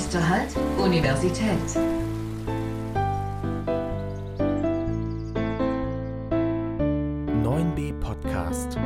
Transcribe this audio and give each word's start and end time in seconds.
Nächster 0.00 0.26
Halt, 0.26 0.48
Universität. 0.78 1.58
b 7.76 7.92
Podcast. 8.00 8.78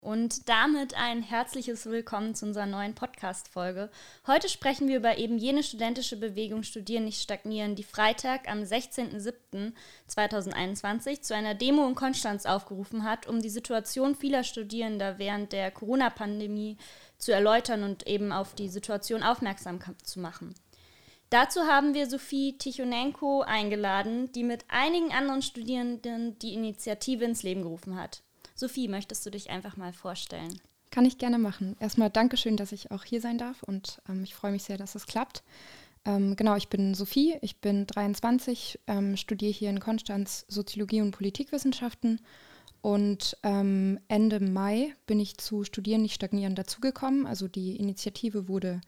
Und 0.00 0.48
damit 0.48 0.94
ein 0.94 1.22
herzliches 1.22 1.86
Willkommen 1.86 2.34
zu 2.34 2.46
unserer 2.46 2.66
neuen 2.66 2.94
Podcast-Folge. 2.94 3.90
Heute 4.26 4.48
sprechen 4.48 4.88
wir 4.88 4.96
über 4.96 5.18
eben 5.18 5.38
jene 5.38 5.62
studentische 5.62 6.16
Bewegung 6.16 6.64
Studieren 6.64 7.04
nicht 7.04 7.22
stagnieren, 7.22 7.76
die 7.76 7.84
Freitag 7.84 8.50
am 8.50 8.62
16.07.2021 8.62 11.20
zu 11.20 11.34
einer 11.34 11.54
Demo 11.54 11.86
in 11.86 11.94
Konstanz 11.94 12.46
aufgerufen 12.46 13.04
hat, 13.04 13.28
um 13.28 13.40
die 13.40 13.50
Situation 13.50 14.16
vieler 14.16 14.42
Studierender 14.42 15.18
während 15.18 15.52
der 15.52 15.70
Corona-Pandemie 15.70 16.78
zu 16.78 17.07
erläutern 17.32 17.82
und 17.82 18.06
eben 18.06 18.32
auf 18.32 18.54
die 18.54 18.68
Situation 18.68 19.22
aufmerksam 19.22 19.80
zu 20.02 20.20
machen. 20.20 20.54
Dazu 21.30 21.62
haben 21.62 21.92
wir 21.92 22.08
Sophie 22.08 22.56
Tichonenko 22.56 23.42
eingeladen, 23.42 24.32
die 24.32 24.44
mit 24.44 24.64
einigen 24.68 25.12
anderen 25.12 25.42
Studierenden 25.42 26.38
die 26.38 26.54
Initiative 26.54 27.24
ins 27.24 27.42
Leben 27.42 27.62
gerufen 27.62 27.96
hat. 27.96 28.22
Sophie, 28.54 28.88
möchtest 28.88 29.26
du 29.26 29.30
dich 29.30 29.50
einfach 29.50 29.76
mal 29.76 29.92
vorstellen? 29.92 30.60
Kann 30.90 31.04
ich 31.04 31.18
gerne 31.18 31.38
machen. 31.38 31.76
Erstmal 31.80 32.08
Dankeschön, 32.08 32.56
dass 32.56 32.72
ich 32.72 32.90
auch 32.90 33.04
hier 33.04 33.20
sein 33.20 33.36
darf 33.36 33.62
und 33.62 34.00
ähm, 34.08 34.24
ich 34.24 34.34
freue 34.34 34.52
mich 34.52 34.62
sehr, 34.62 34.78
dass 34.78 34.94
es 34.94 35.06
klappt. 35.06 35.42
Ähm, 36.06 36.34
genau, 36.34 36.56
ich 36.56 36.68
bin 36.68 36.94
Sophie, 36.94 37.36
ich 37.42 37.60
bin 37.60 37.86
23, 37.86 38.80
ähm, 38.86 39.18
studiere 39.18 39.52
hier 39.52 39.68
in 39.68 39.80
Konstanz 39.80 40.46
Soziologie 40.48 41.02
und 41.02 41.10
Politikwissenschaften 41.10 42.20
und 42.80 43.36
ähm, 43.42 43.98
Ende 44.08 44.40
Mai 44.40 44.94
bin 45.06 45.20
ich 45.20 45.38
zu 45.38 45.64
Studieren 45.64 46.02
nicht 46.02 46.14
stagnieren 46.14 46.54
dazugekommen. 46.54 47.26
Also 47.26 47.48
die 47.48 47.76
Initiative 47.76 48.48
wurde 48.48 48.80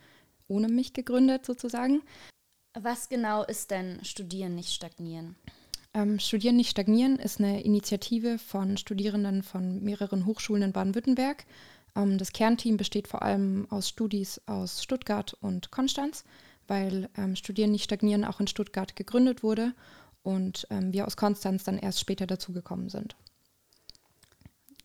ohne 0.48 0.69
mich 0.69 0.92
gegründet 0.92 1.44
sozusagen. 1.44 2.02
Was 2.78 3.08
genau 3.08 3.44
ist 3.44 3.70
denn 3.70 4.05
Studieren 4.05 4.55
nicht 4.55 4.72
stagnieren? 4.72 5.36
Ähm, 5.92 6.20
Studieren 6.20 6.56
nicht 6.56 6.70
stagnieren 6.70 7.16
ist 7.16 7.41
eine 7.41 7.62
Initiative 7.62 8.38
von 8.38 8.77
Studierenden 8.77 9.42
von 9.42 9.83
mehreren 9.83 10.24
Hochschulen 10.24 10.62
in 10.62 10.72
Baden-Württemberg. 10.72 11.44
Ähm, 11.96 12.16
das 12.16 12.33
Kernteam 12.33 12.77
besteht 12.77 13.08
vor 13.08 13.22
allem 13.22 13.66
aus 13.70 13.88
Studis 13.88 14.41
aus 14.46 14.84
Stuttgart 14.84 15.34
und 15.41 15.72
Konstanz, 15.72 16.24
weil 16.68 17.08
ähm, 17.16 17.34
Studieren 17.34 17.72
nicht 17.72 17.84
stagnieren 17.84 18.24
auch 18.24 18.38
in 18.38 18.46
Stuttgart 18.46 18.94
gegründet 18.94 19.42
wurde 19.42 19.74
und 20.22 20.66
ähm, 20.70 20.92
wir 20.92 21.06
aus 21.06 21.16
Konstanz 21.16 21.64
dann 21.64 21.78
erst 21.78 21.98
später 21.98 22.28
dazugekommen 22.28 22.88
sind. 22.88 23.16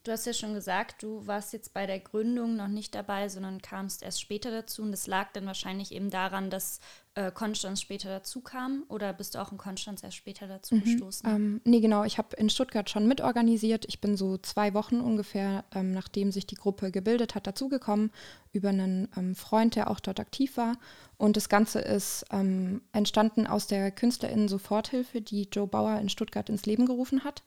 Du 0.06 0.12
hast 0.12 0.28
ja 0.28 0.34
schon 0.34 0.54
gesagt, 0.54 1.02
du 1.02 1.26
warst 1.26 1.52
jetzt 1.52 1.74
bei 1.74 1.88
der 1.88 2.00
Gründung 2.00 2.56
noch 2.56 2.68
nicht 2.68 2.94
dabei, 2.94 3.28
sondern 3.28 3.64
kamst 3.64 4.04
erst 4.04 4.22
später 4.22 4.52
dazu. 4.52 4.84
Und 4.84 4.92
das 4.92 5.08
lag 5.08 5.32
dann 5.34 5.48
wahrscheinlich 5.48 5.92
eben 5.92 6.12
daran, 6.12 6.52
dass 6.52 6.80
äh, 7.16 7.32
Konstanz 7.32 7.82
später 7.82 8.10
dazu 8.10 8.42
kam. 8.42 8.84
Oder 8.88 9.14
bist 9.14 9.34
du 9.34 9.40
auch 9.42 9.52
in 9.52 9.58
Konstanz 9.58 10.04
erst 10.04 10.18
später 10.18 10.48
dazu 10.48 10.76
mhm, 10.76 10.84
gestoßen? 10.84 11.28
Ähm, 11.28 11.62
nee, 11.64 11.80
genau. 11.80 12.04
Ich 12.04 12.20
habe 12.20 12.36
in 12.36 12.52
Stuttgart 12.52 12.88
schon 12.88 13.08
mitorganisiert. 13.08 13.86
Ich 13.88 14.00
bin 14.00 14.16
so 14.16 14.38
zwei 14.38 14.76
Wochen 14.76 15.00
ungefähr, 15.00 15.66
ähm, 15.74 15.92
nachdem 15.92 16.32
sich 16.32 16.46
die 16.46 16.54
Gruppe 16.54 16.92
gebildet 16.92 17.34
hat, 17.34 17.48
dazugekommen. 17.48 18.12
Über 18.54 18.70
einen 18.70 19.10
ähm, 19.18 19.34
Freund, 19.34 19.76
der 19.76 19.90
auch 19.90 20.00
dort 20.00 20.20
aktiv 20.20 20.56
war. 20.56 20.78
Und 21.18 21.36
das 21.36 21.50
Ganze 21.50 21.80
ist 21.80 22.26
ähm, 22.30 22.82
entstanden 22.92 23.48
aus 23.48 23.66
der 23.66 23.90
KünstlerInnen-Soforthilfe, 23.90 25.22
die 25.22 25.48
Joe 25.52 25.66
Bauer 25.66 25.98
in 25.98 26.10
Stuttgart 26.10 26.48
ins 26.48 26.68
Leben 26.68 26.86
gerufen 26.86 27.24
hat 27.24 27.42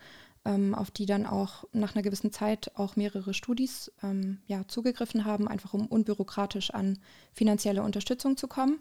ähm, 0.44 0.74
auf 0.74 0.90
die 0.90 1.06
dann 1.06 1.26
auch 1.26 1.64
nach 1.72 1.94
einer 1.94 2.02
gewissen 2.02 2.32
Zeit 2.32 2.72
auch 2.74 2.96
mehrere 2.96 3.34
Studis 3.34 3.92
ähm, 4.02 4.38
ja, 4.46 4.66
zugegriffen 4.68 5.24
haben, 5.24 5.48
einfach 5.48 5.74
um 5.74 5.86
unbürokratisch 5.86 6.70
an 6.70 6.98
finanzielle 7.32 7.82
Unterstützung 7.82 8.36
zu 8.36 8.48
kommen. 8.48 8.80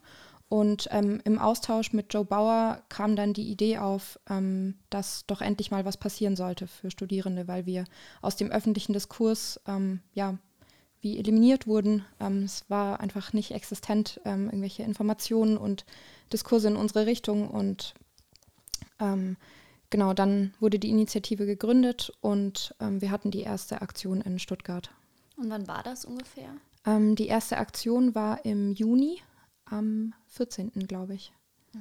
Und 0.49 0.87
ähm, 0.91 1.19
im 1.25 1.39
Austausch 1.39 1.91
mit 1.91 2.13
Joe 2.13 2.23
Bauer 2.23 2.81
kam 2.87 3.17
dann 3.17 3.33
die 3.33 3.49
Idee 3.51 3.79
auf, 3.79 4.17
ähm, 4.29 4.75
dass 4.89 5.25
doch 5.27 5.41
endlich 5.41 5.71
mal 5.71 5.83
was 5.83 5.97
passieren 5.97 6.37
sollte 6.37 6.67
für 6.67 6.89
Studierende, 6.89 7.49
weil 7.49 7.65
wir 7.65 7.83
aus 8.21 8.37
dem 8.37 8.49
öffentlichen 8.49 8.93
Diskurs 8.93 9.59
ähm, 9.67 9.99
ja 10.13 10.37
wie 11.01 11.19
eliminiert 11.19 11.67
wurden. 11.67 12.05
Ähm, 12.19 12.43
es 12.43 12.63
war 12.69 13.01
einfach 13.01 13.33
nicht 13.33 13.51
existent, 13.51 14.19
irgendwelche 14.23 14.83
Informationen 14.83 15.57
und 15.57 15.85
Diskurse 16.31 16.69
in 16.69 16.75
unsere 16.75 17.05
Richtung 17.05 17.49
und 17.49 17.93
genau, 19.89 20.13
dann 20.13 20.53
wurde 20.59 20.79
die 20.79 20.89
Initiative 20.89 21.45
gegründet 21.45 22.11
und 22.21 22.75
ähm, 22.79 23.01
wir 23.01 23.11
hatten 23.11 23.31
die 23.31 23.41
erste 23.41 23.81
Aktion 23.81 24.21
in 24.21 24.39
Stuttgart. 24.39 24.91
Und 25.35 25.49
wann 25.49 25.67
war 25.67 25.83
das 25.83 26.05
ungefähr? 26.05 26.49
Ähm, 26.85 27.15
die 27.15 27.27
erste 27.27 27.57
Aktion 27.57 28.15
war 28.15 28.45
im 28.45 28.71
Juni, 28.73 29.21
am 29.65 30.13
14. 30.27 30.71
glaube 30.87 31.15
ich. 31.15 31.31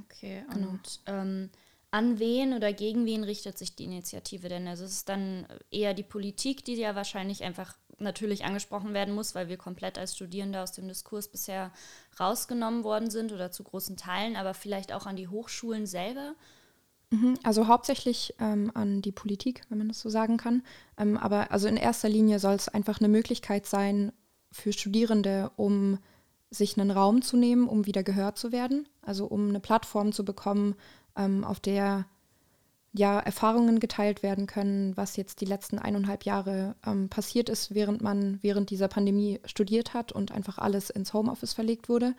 Okay, 0.05 0.45
genau. 0.53 0.69
und 0.71 1.00
ähm, 1.06 1.50
an 1.91 2.19
wen 2.19 2.53
oder 2.53 2.72
gegen 2.72 3.06
wen 3.06 3.25
richtet 3.25 3.56
sich 3.56 3.75
die 3.75 3.84
Initiative 3.84 4.49
denn? 4.49 4.69
Also 4.69 4.84
es 4.84 4.93
ist 4.93 5.09
dann 5.09 5.47
eher 5.71 5.95
die 5.95 6.03
Politik, 6.03 6.65
die 6.65 6.75
ja 6.75 6.95
wahrscheinlich 6.95 7.43
einfach 7.43 7.75
natürlich 7.99 8.45
angesprochen 8.45 8.93
werden 8.93 9.15
muss, 9.15 9.34
weil 9.34 9.49
wir 9.49 9.56
komplett 9.56 9.99
als 9.99 10.15
Studierende 10.15 10.61
aus 10.61 10.72
dem 10.72 10.89
Diskurs 10.89 11.28
bisher 11.28 11.72
rausgenommen 12.21 12.84
worden 12.84 13.11
sind 13.11 13.33
oder 13.33 13.50
zu 13.50 13.65
großen 13.65 13.97
Teilen, 13.97 14.37
aber 14.37 14.53
vielleicht 14.53 14.93
auch 14.93 15.06
an 15.06 15.16
die 15.16 15.28
Hochschulen 15.28 15.87
selber. 15.87 16.34
Mhm, 17.11 17.39
also 17.44 17.69
hauptsächlich 17.69 18.34
ähm, 18.41 18.72
an 18.75 19.00
die 19.00 19.12
Politik, 19.12 19.62
wenn 19.69 19.78
man 19.78 19.89
das 19.89 20.00
so 20.00 20.09
sagen 20.09 20.37
kann. 20.39 20.62
Ähm, 20.99 21.17
aber 21.17 21.53
also 21.53 21.69
in 21.69 21.77
erster 21.77 22.09
Linie 22.09 22.39
soll 22.41 22.55
es 22.55 22.69
einfach 22.69 23.00
eine 23.00 23.09
Möglichkeit 23.09 23.67
sein 23.67 24.12
für 24.50 24.72
Studierende, 24.72 25.50
um 25.56 25.99
sich 26.50 26.78
einen 26.78 26.91
Raum 26.91 27.22
zu 27.22 27.37
nehmen, 27.37 27.69
um 27.69 27.87
wieder 27.87 28.03
gehört 28.03 28.39
zu 28.39 28.50
werden. 28.50 28.89
Also 29.03 29.27
um 29.27 29.49
eine 29.49 29.61
Plattform 29.61 30.12
zu 30.12 30.25
bekommen, 30.25 30.75
ähm, 31.16 31.45
auf 31.45 31.61
der 31.61 32.06
ja 32.93 33.19
Erfahrungen 33.21 33.78
geteilt 33.78 34.22
werden 34.22 34.47
können, 34.47 34.97
was 34.97 35.16
jetzt 35.16 35.41
die 35.41 35.45
letzten 35.45 35.78
eineinhalb 35.78 36.25
Jahre 36.25 36.77
ähm, 36.84 37.09
passiert 37.09 37.49
ist, 37.49 37.75
während 37.75 38.00
man 38.00 38.39
während 38.43 38.71
dieser 38.71 38.89
Pandemie 38.89 39.41
studiert 39.45 39.95
hat 39.95 40.12
und 40.12 40.33
einfach 40.33 40.59
alles 40.59 40.91
ins 40.91 41.12
Homeoffice 41.12 41.53
verlegt 41.53 41.89
wurde. 41.89 42.15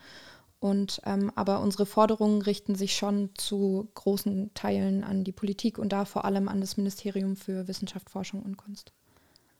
Und 0.59 1.01
ähm, 1.05 1.31
aber 1.35 1.61
unsere 1.61 1.85
Forderungen 1.85 2.41
richten 2.41 2.73
sich 2.73 2.95
schon 2.95 3.29
zu 3.35 3.89
großen 3.93 4.53
Teilen 4.55 5.03
an 5.03 5.23
die 5.23 5.31
Politik 5.31 5.77
und 5.77 5.89
da 5.89 6.05
vor 6.05 6.25
allem 6.25 6.47
an 6.47 6.61
das 6.61 6.77
Ministerium 6.77 7.35
für 7.35 7.67
Wissenschaft, 7.67 8.09
Forschung 8.09 8.41
und 8.41 8.57
Kunst. 8.57 8.91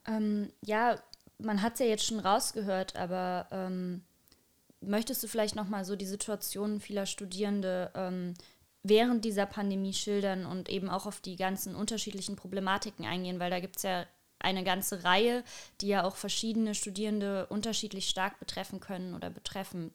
Ähm, 0.08 0.52
ja, 0.66 0.96
man 1.38 1.62
hat 1.62 1.74
es 1.74 1.80
ja 1.80 1.86
jetzt 1.86 2.06
schon 2.06 2.20
rausgehört, 2.20 2.96
aber 2.96 3.48
ähm, 3.52 4.02
möchtest 4.82 5.22
du 5.22 5.28
vielleicht 5.28 5.56
noch 5.56 5.70
mal 5.70 5.86
so 5.86 5.96
die 5.96 6.06
Situation 6.06 6.80
vieler 6.80 7.06
Studierende 7.06 7.92
ähm, 7.94 8.34
während 8.82 9.24
dieser 9.26 9.46
Pandemie 9.46 9.94
schildern 9.94 10.46
und 10.46 10.70
eben 10.70 10.90
auch 10.90 11.06
auf 11.06 11.20
die 11.20 11.36
ganzen 11.36 11.76
unterschiedlichen 11.76 12.36
Problematiken 12.36 13.06
eingehen, 13.06 13.40
weil 13.40 13.52
da 13.52 13.60
gibt 13.60 13.78
es 13.78 13.84
ja 13.84 14.06
eine 14.40 14.64
ganze 14.64 15.04
Reihe, 15.04 15.44
die 15.82 15.88
ja 15.88 16.04
auch 16.04 16.16
verschiedene 16.16 16.74
Studierende 16.74 17.48
unterschiedlich 17.48 18.08
stark 18.10 18.40
betreffen 18.40 18.80
können 18.80 19.14
oder 19.14 19.30
betreffen 19.30 19.92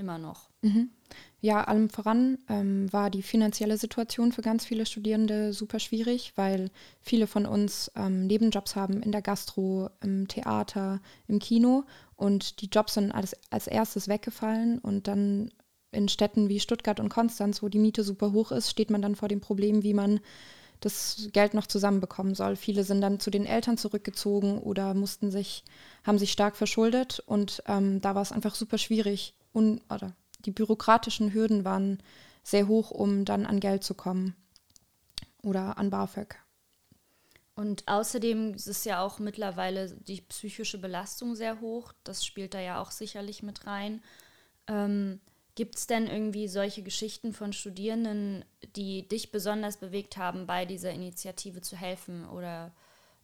immer 0.00 0.18
noch. 0.18 0.48
Mhm. 0.62 0.90
Ja, 1.40 1.64
allem 1.64 1.88
voran 1.88 2.38
ähm, 2.48 2.92
war 2.92 3.08
die 3.10 3.22
finanzielle 3.22 3.78
Situation 3.78 4.32
für 4.32 4.42
ganz 4.42 4.64
viele 4.66 4.84
Studierende 4.84 5.52
super 5.52 5.78
schwierig, 5.78 6.32
weil 6.36 6.70
viele 7.00 7.26
von 7.26 7.46
uns 7.46 7.90
ähm, 7.96 8.26
Nebenjobs 8.26 8.76
haben 8.76 9.02
in 9.02 9.12
der 9.12 9.22
Gastro, 9.22 9.88
im 10.02 10.28
Theater, 10.28 11.00
im 11.28 11.38
Kino 11.38 11.84
und 12.16 12.60
die 12.60 12.68
Jobs 12.70 12.94
sind 12.94 13.12
als, 13.12 13.34
als 13.50 13.66
erstes 13.66 14.08
weggefallen 14.08 14.78
und 14.78 15.08
dann 15.08 15.50
in 15.92 16.08
Städten 16.08 16.48
wie 16.48 16.60
Stuttgart 16.60 17.00
und 17.00 17.08
Konstanz, 17.08 17.62
wo 17.62 17.68
die 17.68 17.78
Miete 17.78 18.04
super 18.04 18.32
hoch 18.32 18.52
ist, 18.52 18.70
steht 18.70 18.90
man 18.90 19.02
dann 19.02 19.16
vor 19.16 19.28
dem 19.28 19.40
Problem, 19.40 19.82
wie 19.82 19.94
man 19.94 20.20
das 20.80 21.28
Geld 21.32 21.54
noch 21.54 21.66
zusammenbekommen 21.66 22.34
soll. 22.34 22.56
Viele 22.56 22.84
sind 22.84 23.00
dann 23.00 23.20
zu 23.20 23.30
den 23.30 23.46
Eltern 23.46 23.76
zurückgezogen 23.76 24.58
oder 24.58 24.94
mussten 24.94 25.30
sich, 25.30 25.64
haben 26.04 26.18
sich 26.18 26.32
stark 26.32 26.56
verschuldet 26.56 27.22
und 27.26 27.62
ähm, 27.66 28.00
da 28.00 28.14
war 28.14 28.22
es 28.22 28.32
einfach 28.32 28.54
super 28.54 28.78
schwierig, 28.78 29.34
un 29.52 29.80
oder 29.88 30.14
die 30.44 30.50
bürokratischen 30.50 31.32
Hürden 31.32 31.64
waren 31.64 32.02
sehr 32.42 32.68
hoch, 32.68 32.90
um 32.90 33.24
dann 33.24 33.46
an 33.46 33.60
Geld 33.60 33.84
zu 33.84 33.94
kommen 33.94 34.34
oder 35.42 35.78
an 35.78 35.90
BAföG. 35.90 36.36
Und 37.54 37.86
außerdem 37.86 38.54
ist 38.54 38.86
ja 38.86 39.02
auch 39.02 39.18
mittlerweile 39.18 39.90
die 39.90 40.22
psychische 40.22 40.78
Belastung 40.78 41.36
sehr 41.36 41.60
hoch. 41.60 41.92
Das 42.04 42.24
spielt 42.24 42.54
da 42.54 42.60
ja 42.60 42.80
auch 42.80 42.90
sicherlich 42.90 43.42
mit 43.42 43.66
rein. 43.66 44.02
Ähm, 44.66 45.20
Gibt 45.56 45.76
es 45.76 45.86
denn 45.86 46.06
irgendwie 46.06 46.48
solche 46.48 46.82
Geschichten 46.82 47.34
von 47.34 47.52
Studierenden, 47.52 48.46
die 48.76 49.06
dich 49.06 49.30
besonders 49.30 49.76
bewegt 49.76 50.16
haben, 50.16 50.46
bei 50.46 50.64
dieser 50.64 50.90
Initiative 50.90 51.60
zu 51.60 51.76
helfen? 51.76 52.26
Oder 52.26 52.72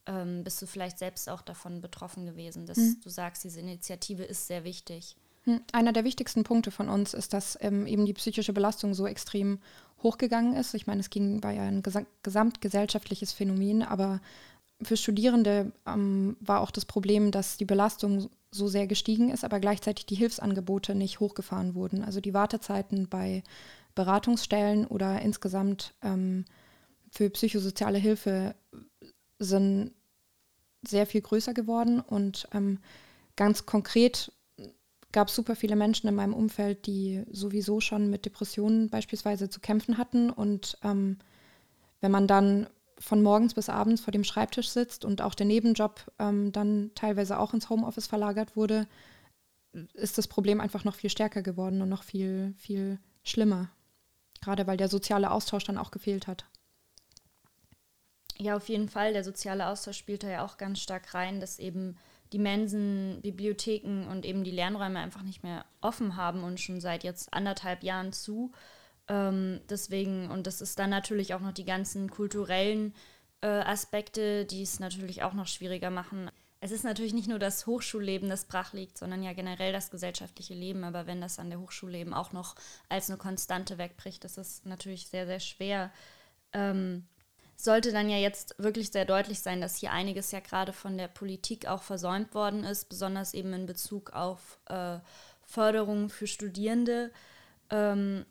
ähm, 0.04 0.44
bist 0.44 0.60
du 0.60 0.66
vielleicht 0.66 0.98
selbst 0.98 1.30
auch 1.30 1.40
davon 1.40 1.80
betroffen 1.80 2.26
gewesen, 2.26 2.66
dass 2.66 2.76
mhm. 2.76 3.00
du 3.02 3.08
sagst, 3.08 3.44
diese 3.44 3.60
Initiative 3.60 4.24
ist 4.24 4.48
sehr 4.48 4.64
wichtig? 4.64 5.16
Hm, 5.46 5.60
einer 5.72 5.92
der 5.92 6.04
wichtigsten 6.04 6.44
Punkte 6.44 6.70
von 6.70 6.88
uns 6.88 7.14
ist, 7.14 7.32
dass 7.32 7.56
ähm, 7.60 7.86
eben 7.86 8.04
die 8.04 8.12
psychische 8.12 8.52
Belastung 8.52 8.94
so 8.94 9.06
extrem 9.06 9.60
hochgegangen 10.02 10.54
ist. 10.54 10.74
Ich 10.74 10.86
meine, 10.86 11.00
es 11.00 11.10
ging, 11.10 11.40
ja 11.42 11.62
ein 11.62 11.82
gesamtgesellschaftliches 12.22 13.32
Phänomen, 13.32 13.82
aber 13.82 14.20
für 14.82 14.96
Studierende 14.96 15.72
ähm, 15.86 16.36
war 16.40 16.60
auch 16.60 16.70
das 16.70 16.84
Problem, 16.84 17.30
dass 17.30 17.56
die 17.56 17.64
Belastung 17.64 18.28
so 18.50 18.68
sehr 18.68 18.86
gestiegen 18.86 19.30
ist, 19.30 19.44
aber 19.44 19.60
gleichzeitig 19.60 20.04
die 20.06 20.16
Hilfsangebote 20.16 20.94
nicht 20.94 21.20
hochgefahren 21.20 21.74
wurden. 21.74 22.04
Also 22.04 22.20
die 22.20 22.34
Wartezeiten 22.34 23.08
bei 23.08 23.42
Beratungsstellen 23.94 24.86
oder 24.86 25.22
insgesamt 25.22 25.94
ähm, 26.02 26.44
für 27.10 27.30
psychosoziale 27.30 27.98
Hilfe 27.98 28.54
sind 29.38 29.92
sehr 30.86 31.06
viel 31.06 31.22
größer 31.22 31.54
geworden 31.54 32.00
und 32.00 32.48
ähm, 32.52 32.78
ganz 33.36 33.66
konkret 33.66 34.32
gab 35.16 35.30
super 35.30 35.56
viele 35.56 35.76
Menschen 35.76 36.08
in 36.08 36.14
meinem 36.14 36.34
Umfeld, 36.34 36.84
die 36.84 37.24
sowieso 37.30 37.80
schon 37.80 38.10
mit 38.10 38.26
Depressionen 38.26 38.90
beispielsweise 38.90 39.48
zu 39.48 39.60
kämpfen 39.60 39.96
hatten 39.96 40.28
und 40.28 40.76
ähm, 40.84 41.16
wenn 42.02 42.10
man 42.10 42.26
dann 42.26 42.66
von 42.98 43.22
morgens 43.22 43.54
bis 43.54 43.70
abends 43.70 44.02
vor 44.02 44.12
dem 44.12 44.24
Schreibtisch 44.24 44.68
sitzt 44.68 45.06
und 45.06 45.22
auch 45.22 45.34
der 45.34 45.46
Nebenjob 45.46 46.12
ähm, 46.18 46.52
dann 46.52 46.90
teilweise 46.94 47.38
auch 47.38 47.54
ins 47.54 47.70
Homeoffice 47.70 48.06
verlagert 48.06 48.56
wurde, 48.56 48.86
ist 49.94 50.18
das 50.18 50.28
Problem 50.28 50.60
einfach 50.60 50.84
noch 50.84 50.94
viel 50.94 51.08
stärker 51.08 51.40
geworden 51.40 51.80
und 51.80 51.88
noch 51.88 52.02
viel, 52.02 52.52
viel 52.58 52.98
schlimmer. 53.24 53.70
Gerade 54.42 54.66
weil 54.66 54.76
der 54.76 54.90
soziale 54.90 55.30
Austausch 55.30 55.64
dann 55.64 55.78
auch 55.78 55.92
gefehlt 55.92 56.26
hat. 56.26 56.44
Ja, 58.36 58.54
auf 58.54 58.68
jeden 58.68 58.90
Fall. 58.90 59.14
Der 59.14 59.24
soziale 59.24 59.66
Austausch 59.66 59.96
spielt 59.96 60.24
da 60.24 60.28
ja 60.28 60.44
auch 60.44 60.58
ganz 60.58 60.80
stark 60.80 61.14
rein, 61.14 61.40
dass 61.40 61.58
eben 61.58 61.96
die 62.32 62.38
Mensen, 62.38 63.20
Bibliotheken 63.22 64.06
und 64.10 64.24
eben 64.24 64.44
die 64.44 64.50
Lernräume 64.50 64.98
einfach 64.98 65.22
nicht 65.22 65.42
mehr 65.42 65.64
offen 65.80 66.16
haben 66.16 66.42
und 66.42 66.60
schon 66.60 66.80
seit 66.80 67.04
jetzt 67.04 67.32
anderthalb 67.32 67.82
Jahren 67.82 68.12
zu. 68.12 68.52
Ähm, 69.08 69.60
deswegen, 69.68 70.30
und 70.30 70.46
das 70.46 70.60
ist 70.60 70.78
dann 70.78 70.90
natürlich 70.90 71.34
auch 71.34 71.40
noch 71.40 71.52
die 71.52 71.64
ganzen 71.64 72.10
kulturellen 72.10 72.94
äh, 73.40 73.46
Aspekte, 73.46 74.44
die 74.44 74.62
es 74.62 74.80
natürlich 74.80 75.22
auch 75.22 75.34
noch 75.34 75.46
schwieriger 75.46 75.90
machen. 75.90 76.30
Es 76.58 76.72
ist 76.72 76.84
natürlich 76.84 77.14
nicht 77.14 77.28
nur 77.28 77.38
das 77.38 77.66
Hochschulleben, 77.66 78.28
das 78.28 78.46
brach 78.46 78.72
liegt, 78.72 78.98
sondern 78.98 79.22
ja 79.22 79.34
generell 79.34 79.72
das 79.72 79.90
gesellschaftliche 79.90 80.54
Leben. 80.54 80.84
Aber 80.84 81.06
wenn 81.06 81.20
das 81.20 81.38
an 81.38 81.50
der 81.50 81.60
Hochschule 81.60 81.98
eben 81.98 82.14
auch 82.14 82.32
noch 82.32 82.56
als 82.88 83.08
eine 83.08 83.18
Konstante 83.18 83.78
wegbricht, 83.78 84.24
ist 84.24 84.38
es 84.38 84.64
natürlich 84.64 85.06
sehr, 85.08 85.26
sehr 85.26 85.40
schwer. 85.40 85.92
Ähm, 86.52 87.06
sollte 87.56 87.92
dann 87.92 88.10
ja 88.10 88.18
jetzt 88.18 88.54
wirklich 88.58 88.90
sehr 88.90 89.04
deutlich 89.04 89.40
sein, 89.40 89.60
dass 89.60 89.76
hier 89.76 89.92
einiges 89.92 90.30
ja 90.30 90.40
gerade 90.40 90.72
von 90.72 90.98
der 90.98 91.08
Politik 91.08 91.66
auch 91.66 91.82
versäumt 91.82 92.34
worden 92.34 92.64
ist, 92.64 92.88
besonders 92.88 93.34
eben 93.34 93.52
in 93.52 93.66
Bezug 93.66 94.12
auf 94.12 94.58
äh, 94.66 94.98
Förderung 95.42 96.10
für 96.10 96.26
Studierende. 96.26 97.10
Ähm, 97.70 98.26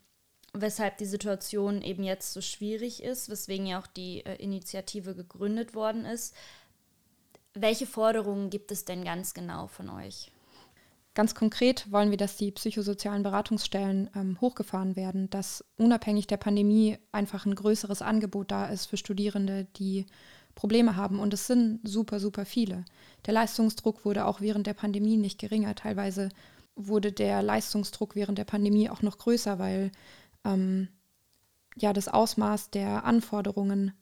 weshalb 0.53 0.97
die 0.97 1.05
Situation 1.05 1.81
eben 1.81 2.03
jetzt 2.03 2.33
so 2.33 2.41
schwierig 2.41 3.03
ist, 3.03 3.29
weswegen 3.29 3.65
ja 3.65 3.79
auch 3.79 3.87
die 3.87 4.25
äh, 4.25 4.35
Initiative 4.35 5.15
gegründet 5.15 5.75
worden 5.75 6.05
ist. 6.05 6.33
Welche 7.53 7.87
Forderungen 7.87 8.49
gibt 8.49 8.71
es 8.71 8.85
denn 8.85 9.03
ganz 9.03 9.33
genau 9.33 9.67
von 9.67 9.89
euch? 9.89 10.31
Ganz 11.15 11.33
konkret 11.33 11.89
wollen 11.93 12.11
wir, 12.11 12.17
dass 12.17 12.35
die 12.35 12.51
psychosozialen 12.51 13.23
Beratungsstellen 13.23 14.09
ähm, 14.15 14.37
hochgefahren 14.41 14.97
werden, 14.97 15.29
dass 15.29 15.63
unabhängig 15.77 16.27
der 16.27 16.35
Pandemie 16.35 16.97
einfach 17.13 17.45
ein 17.45 17.55
größeres 17.55 18.01
Angebot 18.01 18.51
da 18.51 18.65
ist 18.65 18.87
für 18.87 18.97
Studierende, 18.97 19.65
die 19.77 20.05
Probleme 20.55 20.97
haben. 20.97 21.19
Und 21.19 21.33
es 21.33 21.47
sind 21.47 21.79
super, 21.87 22.19
super 22.19 22.45
viele. 22.45 22.83
Der 23.25 23.33
Leistungsdruck 23.33 24.03
wurde 24.03 24.25
auch 24.25 24.41
während 24.41 24.67
der 24.67 24.73
Pandemie 24.73 25.15
nicht 25.15 25.39
geringer. 25.39 25.73
Teilweise 25.73 26.27
wurde 26.75 27.13
der 27.13 27.41
Leistungsdruck 27.41 28.15
während 28.15 28.37
der 28.37 28.43
Pandemie 28.43 28.89
auch 28.89 29.01
noch 29.01 29.17
größer, 29.17 29.57
weil 29.57 29.93
ähm, 30.43 30.89
ja 31.77 31.93
das 31.93 32.09
Ausmaß 32.09 32.71
der 32.71 33.05
Anforderungen 33.05 33.93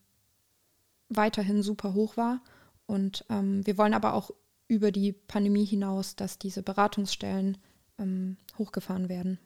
weiterhin 1.10 1.62
super 1.62 1.94
hoch 1.94 2.18
war. 2.18 2.42
Und 2.88 3.24
ähm, 3.30 3.63
wir 3.68 3.77
wollen 3.77 3.94
aber 3.94 4.15
auch 4.15 4.31
über 4.74 4.92
die 4.92 5.14
Pandemie 5.14 5.66
hinaus, 5.66 6.16
dass 6.16 6.40
diese 6.40 6.64
Beratungsstellen 6.64 7.58
ähm, 8.00 8.38
hochgefahren 8.58 9.08
werden. 9.08 9.40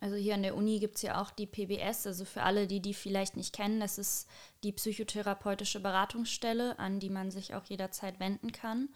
Also 0.00 0.16
hier 0.16 0.34
an 0.34 0.42
der 0.42 0.54
Uni 0.54 0.80
gibt 0.80 0.96
es 0.96 1.02
ja 1.02 1.22
auch 1.22 1.30
die 1.30 1.46
PBS, 1.46 2.06
also 2.06 2.26
für 2.26 2.42
alle, 2.42 2.66
die 2.66 2.80
die 2.80 2.92
vielleicht 2.92 3.36
nicht 3.36 3.54
kennen, 3.54 3.80
das 3.80 3.96
ist 3.96 4.28
die 4.62 4.72
psychotherapeutische 4.72 5.80
Beratungsstelle, 5.80 6.78
an 6.78 7.00
die 7.00 7.08
man 7.08 7.30
sich 7.30 7.54
auch 7.54 7.64
jederzeit 7.64 8.20
wenden 8.20 8.52
kann. 8.52 8.90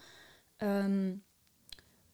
Ähm, 0.60 1.22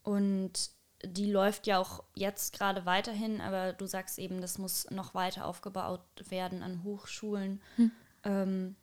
und 0.05 0.71
die 1.03 1.31
läuft 1.31 1.67
ja 1.67 1.81
auch 1.81 2.05
jetzt 2.15 2.57
gerade 2.57 2.87
weiterhin, 2.87 3.41
aber 3.41 3.73
du 3.73 3.87
sagst 3.87 4.19
eben, 4.19 4.41
das 4.41 4.59
muss 4.59 4.89
noch 4.91 5.15
weiter 5.15 5.47
aufgebaut 5.47 6.05
werden 6.29 6.63
an 6.63 6.85
Hochschulen, 6.85 7.61
hm. 7.77 7.91
ähm, 8.23 8.77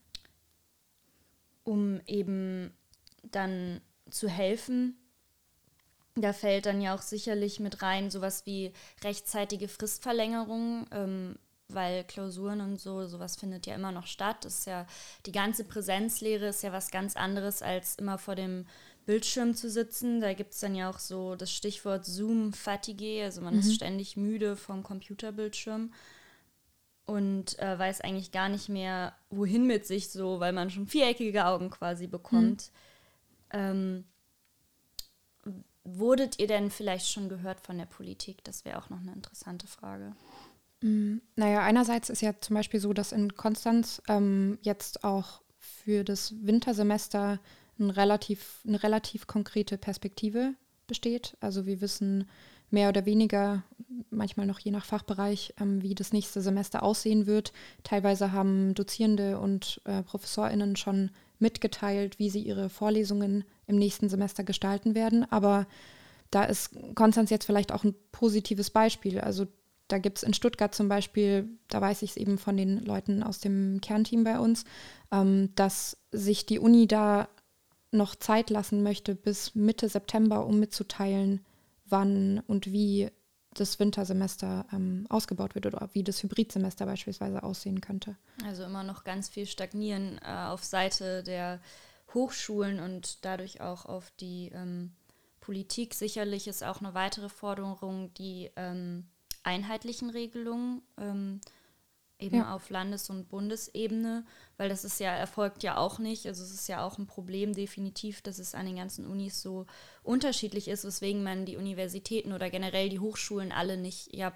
um 1.63 2.01
eben 2.05 2.73
dann 3.23 3.81
zu 4.09 4.27
helfen. 4.27 4.97
Da 6.15 6.33
fällt 6.33 6.65
dann 6.65 6.81
ja 6.81 6.95
auch 6.95 7.01
sicherlich 7.01 7.59
mit 7.59 7.81
rein 7.81 8.11
sowas 8.11 8.45
wie 8.45 8.73
rechtzeitige 9.03 9.67
Fristverlängerung, 9.67 10.85
ähm, 10.91 11.35
weil 11.69 12.03
Klausuren 12.03 12.59
und 12.59 12.81
so, 12.81 13.07
sowas 13.07 13.37
findet 13.37 13.65
ja 13.65 13.75
immer 13.75 13.93
noch 13.93 14.07
statt. 14.07 14.43
Das 14.43 14.59
ist 14.59 14.67
ja, 14.67 14.85
die 15.25 15.31
ganze 15.31 15.63
Präsenzlehre 15.63 16.47
ist 16.47 16.63
ja 16.63 16.73
was 16.73 16.91
ganz 16.91 17.15
anderes 17.15 17.61
als 17.61 17.95
immer 17.95 18.17
vor 18.17 18.35
dem 18.35 18.65
Bildschirm 19.05 19.55
zu 19.55 19.69
sitzen. 19.69 20.19
Da 20.19 20.33
gibt 20.33 20.53
es 20.53 20.59
dann 20.59 20.75
ja 20.75 20.89
auch 20.89 20.99
so 20.99 21.35
das 21.35 21.51
Stichwort 21.51 22.05
Zoom-Fatigue, 22.05 23.23
also 23.23 23.41
man 23.41 23.53
mhm. 23.53 23.61
ist 23.61 23.75
ständig 23.75 24.17
müde 24.17 24.57
vom 24.57 24.83
Computerbildschirm 24.83 25.93
und 27.05 27.59
äh, 27.59 27.77
weiß 27.77 28.01
eigentlich 28.01 28.31
gar 28.31 28.49
nicht 28.49 28.69
mehr, 28.69 29.15
wohin 29.29 29.65
mit 29.65 29.85
sich 29.85 30.09
so, 30.09 30.39
weil 30.39 30.53
man 30.53 30.69
schon 30.69 30.87
viereckige 30.87 31.45
Augen 31.45 31.69
quasi 31.69 32.07
bekommt. 32.07 32.67
Mhm. 32.67 32.77
Ähm, 33.51 34.05
wurdet 35.83 36.39
ihr 36.39 36.47
denn 36.47 36.69
vielleicht 36.69 37.09
schon 37.09 37.29
gehört 37.29 37.59
von 37.59 37.77
der 37.77 37.85
Politik? 37.85 38.43
Das 38.43 38.65
wäre 38.65 38.77
auch 38.77 38.89
noch 38.89 38.99
eine 38.99 39.13
interessante 39.13 39.67
Frage. 39.67 40.15
Mm, 40.81 41.17
naja, 41.35 41.61
einerseits 41.61 42.09
ist 42.09 42.21
ja 42.21 42.33
zum 42.39 42.55
Beispiel 42.55 42.79
so, 42.79 42.93
dass 42.93 43.11
in 43.11 43.35
Konstanz 43.35 44.01
ähm, 44.07 44.57
jetzt 44.61 45.03
auch 45.03 45.41
für 45.57 46.03
das 46.03 46.33
Wintersemester 46.41 47.39
ein 47.79 47.89
relativ, 47.89 48.61
eine 48.67 48.81
relativ 48.83 49.27
konkrete 49.27 49.77
Perspektive 49.77 50.53
besteht. 50.87 51.37
Also 51.39 51.65
wir 51.65 51.81
wissen 51.81 52.27
mehr 52.69 52.89
oder 52.89 53.05
weniger, 53.05 53.63
manchmal 54.09 54.45
noch 54.45 54.59
je 54.59 54.71
nach 54.71 54.85
Fachbereich, 54.85 55.53
ähm, 55.59 55.81
wie 55.81 55.95
das 55.95 56.13
nächste 56.13 56.41
Semester 56.41 56.83
aussehen 56.83 57.27
wird. 57.27 57.53
Teilweise 57.83 58.31
haben 58.31 58.73
Dozierende 58.73 59.39
und 59.39 59.81
äh, 59.85 60.03
Professorinnen 60.03 60.75
schon 60.75 61.11
mitgeteilt, 61.41 62.19
wie 62.19 62.29
sie 62.29 62.41
ihre 62.41 62.69
Vorlesungen 62.69 63.43
im 63.67 63.77
nächsten 63.77 64.09
Semester 64.09 64.43
gestalten 64.43 64.95
werden. 64.95 65.25
Aber 65.31 65.67
da 66.29 66.43
ist 66.43 66.71
Konstanz 66.95 67.29
jetzt 67.29 67.45
vielleicht 67.45 67.71
auch 67.71 67.83
ein 67.83 67.95
positives 68.11 68.69
Beispiel. 68.69 69.19
Also 69.19 69.47
da 69.87 69.97
gibt 69.97 70.19
es 70.19 70.23
in 70.23 70.33
Stuttgart 70.33 70.73
zum 70.73 70.87
Beispiel, 70.87 71.49
da 71.67 71.81
weiß 71.81 72.01
ich 72.03 72.11
es 72.11 72.17
eben 72.17 72.37
von 72.37 72.55
den 72.55 72.83
Leuten 72.85 73.23
aus 73.23 73.39
dem 73.39 73.81
Kernteam 73.81 74.23
bei 74.23 74.39
uns, 74.39 74.63
ähm, 75.11 75.49
dass 75.55 75.97
sich 76.11 76.45
die 76.45 76.59
Uni 76.59 76.87
da 76.87 77.27
noch 77.91 78.15
Zeit 78.15 78.49
lassen 78.49 78.83
möchte 78.83 79.15
bis 79.15 79.53
Mitte 79.53 79.89
September, 79.89 80.45
um 80.45 80.59
mitzuteilen, 80.59 81.41
wann 81.85 82.41
und 82.47 82.71
wie 82.71 83.09
das 83.53 83.79
Wintersemester 83.79 84.65
ähm, 84.71 85.05
ausgebaut 85.09 85.55
wird 85.55 85.65
oder 85.65 85.89
wie 85.93 86.03
das 86.03 86.23
Hybridsemester 86.23 86.85
beispielsweise 86.85 87.43
aussehen 87.43 87.81
könnte. 87.81 88.15
Also 88.45 88.63
immer 88.63 88.83
noch 88.83 89.03
ganz 89.03 89.27
viel 89.29 89.45
stagnieren 89.45 90.19
äh, 90.23 90.45
auf 90.45 90.63
Seite 90.63 91.23
der 91.23 91.59
Hochschulen 92.13 92.79
und 92.79 93.25
dadurch 93.25 93.61
auch 93.61 93.85
auf 93.85 94.11
die 94.19 94.51
ähm, 94.53 94.91
Politik. 95.41 95.93
Sicherlich 95.93 96.47
ist 96.47 96.63
auch 96.63 96.79
eine 96.79 96.93
weitere 96.93 97.29
Forderung 97.29 98.13
die 98.13 98.51
ähm, 98.55 99.05
einheitlichen 99.43 100.09
Regelungen 100.09 100.81
ähm, 100.97 101.41
eben 102.21 102.37
ja. 102.37 102.53
auf 102.53 102.69
Landes- 102.69 103.09
und 103.09 103.29
Bundesebene, 103.29 104.25
weil 104.57 104.69
das 104.69 104.85
ist 104.85 104.99
ja, 104.99 105.11
erfolgt 105.11 105.63
ja 105.63 105.77
auch 105.77 105.99
nicht. 105.99 106.25
Also 106.27 106.43
es 106.43 106.51
ist 106.51 106.67
ja 106.67 106.85
auch 106.85 106.97
ein 106.97 107.07
Problem 107.07 107.53
definitiv, 107.53 108.21
dass 108.21 108.39
es 108.39 108.55
an 108.55 108.65
den 108.65 108.75
ganzen 108.75 109.05
Unis 109.05 109.41
so 109.41 109.65
unterschiedlich 110.03 110.67
ist, 110.67 110.85
weswegen 110.85 111.23
man 111.23 111.45
die 111.45 111.57
Universitäten 111.57 112.33
oder 112.33 112.49
generell 112.49 112.89
die 112.89 112.99
Hochschulen 112.99 113.51
alle 113.51 113.77
nicht 113.77 114.15
ja 114.15 114.33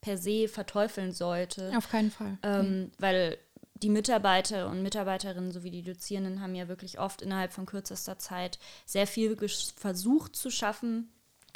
per 0.00 0.18
se 0.18 0.48
verteufeln 0.48 1.12
sollte. 1.12 1.72
Auf 1.76 1.90
keinen 1.90 2.10
Fall. 2.10 2.38
Ähm, 2.42 2.80
mhm. 2.80 2.92
Weil 2.98 3.38
die 3.82 3.90
Mitarbeiter 3.90 4.68
und 4.68 4.82
Mitarbeiterinnen 4.82 5.52
sowie 5.52 5.70
die 5.70 5.82
Dozierenden 5.82 6.40
haben 6.40 6.54
ja 6.54 6.68
wirklich 6.68 6.98
oft 6.98 7.22
innerhalb 7.22 7.52
von 7.52 7.66
kürzester 7.66 8.18
Zeit 8.18 8.58
sehr 8.86 9.06
viel 9.06 9.36
versucht 9.76 10.34
zu 10.34 10.50
schaffen, 10.50 11.10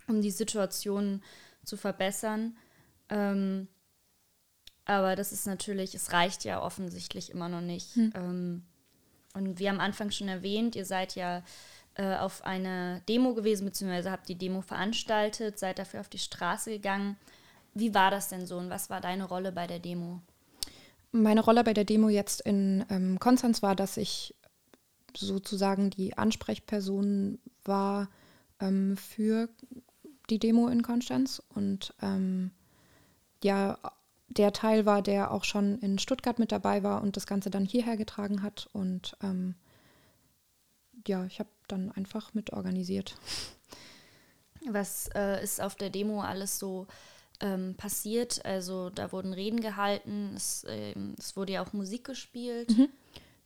um 0.07 0.21
die 0.21 0.31
Situation 0.31 1.23
zu 1.65 1.77
verbessern. 1.77 2.57
Ähm, 3.09 3.69
aber 4.91 5.15
das 5.15 5.33
ist 5.33 5.47
natürlich, 5.47 5.95
es 5.95 6.13
reicht 6.13 6.45
ja 6.45 6.63
offensichtlich 6.63 7.31
immer 7.31 7.49
noch 7.49 7.61
nicht. 7.61 7.95
Hm. 7.95 8.13
Ähm, 8.15 8.63
und 9.35 9.59
wie 9.59 9.69
am 9.69 9.79
Anfang 9.79 10.11
schon 10.11 10.29
erwähnt, 10.29 10.75
ihr 10.75 10.85
seid 10.85 11.15
ja 11.15 11.43
äh, 11.95 12.17
auf 12.17 12.45
einer 12.45 13.01
Demo 13.09 13.35
gewesen, 13.35 13.65
beziehungsweise 13.67 14.11
habt 14.11 14.29
die 14.29 14.35
Demo 14.35 14.63
veranstaltet, 14.63 15.59
seid 15.59 15.79
dafür 15.79 16.01
auf 16.01 16.09
die 16.09 16.19
Straße 16.19 16.71
gegangen. 16.71 17.17
Wie 17.73 17.95
war 17.95 18.11
das 18.11 18.29
denn 18.29 18.47
so 18.47 18.59
und 18.59 18.69
was 18.69 18.91
war 18.91 19.01
deine 19.01 19.25
Rolle 19.25 19.53
bei 19.53 19.69
der 19.69 19.79
Demo? 19.79 20.21
Meine 21.13 21.43
Rolle 21.43 21.63
bei 21.63 21.73
der 21.73 21.85
Demo 21.85 22.09
jetzt 22.09 22.41
in 22.41 22.85
ähm, 22.91 23.19
Konstanz 23.21 23.63
war, 23.63 23.77
dass 23.77 23.97
ich 23.97 24.35
sozusagen 25.17 25.91
die 25.91 26.19
Ansprechperson 26.19 27.39
war 27.65 28.09
ähm, 28.61 28.97
für 28.97 29.49
die 30.31 30.41
Demo 30.41 30.67
in 30.69 30.83
Konstanz. 30.83 31.43
Und 31.55 31.95
ähm, 32.03 32.51
ja, 33.43 33.79
der 34.31 34.53
Teil 34.53 34.87
war, 34.87 35.03
der 35.03 35.33
auch 35.33 35.45
schon 35.45 35.79
in 35.81 35.99
Stuttgart 35.99 36.39
mit 36.39 36.53
dabei 36.53 36.83
war 36.83 37.03
und 37.03 37.17
das 37.17 37.27
Ganze 37.27 37.51
dann 37.51 37.65
hierher 37.65 37.97
getragen 37.97 38.43
hat. 38.43 38.69
Und 38.73 39.17
ähm, 39.23 39.57
ja, 41.07 41.25
ich 41.25 41.41
habe 41.41 41.51
dann 41.69 41.91
einfach 41.93 42.33
mit 42.33 42.53
organisiert. 42.53 43.17
Was 44.67 45.09
äh, 45.15 45.43
ist 45.43 45.61
auf 45.61 45.75
der 45.75 45.91
Demo 45.91 46.23
alles 46.23 46.59
so 46.59 46.87
ähm, 47.41 47.75
passiert? 47.77 48.45
Also 48.45 48.91
da 48.91 49.11
wurden 49.11 49.33
Reden 49.33 49.61
gehalten, 49.61 50.35
es, 50.37 50.65
äh, 50.65 50.95
es 51.19 51.37
wurde 51.37 51.55
ja 51.55 51.63
auch 51.65 51.73
Musik 51.73 52.05
gespielt. 52.05 52.77
Mhm. 52.77 52.89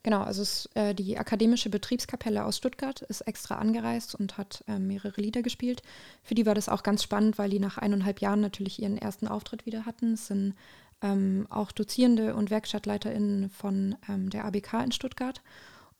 Genau, 0.04 0.20
also 0.20 0.42
es, 0.42 0.68
äh, 0.74 0.94
die 0.94 1.16
Akademische 1.16 1.70
Betriebskapelle 1.70 2.44
aus 2.44 2.58
Stuttgart 2.58 3.00
ist 3.00 3.22
extra 3.22 3.54
angereist 3.56 4.14
und 4.14 4.36
hat 4.36 4.62
äh, 4.68 4.78
mehrere 4.78 5.18
Lieder 5.18 5.40
gespielt. 5.40 5.82
Für 6.22 6.34
die 6.34 6.44
war 6.44 6.54
das 6.54 6.68
auch 6.68 6.82
ganz 6.82 7.02
spannend, 7.02 7.38
weil 7.38 7.48
die 7.48 7.58
nach 7.58 7.78
eineinhalb 7.78 8.20
Jahren 8.20 8.42
natürlich 8.42 8.82
ihren 8.82 8.98
ersten 8.98 9.26
Auftritt 9.26 9.64
wieder 9.64 9.86
hatten. 9.86 10.12
Es 10.12 10.26
sind 10.26 10.54
ähm, 11.00 11.46
auch 11.48 11.72
Dozierende 11.72 12.34
und 12.34 12.50
WerkstattleiterInnen 12.50 13.48
von 13.48 13.96
ähm, 14.06 14.28
der 14.28 14.44
ABK 14.44 14.74
in 14.84 14.92
Stuttgart. 14.92 15.40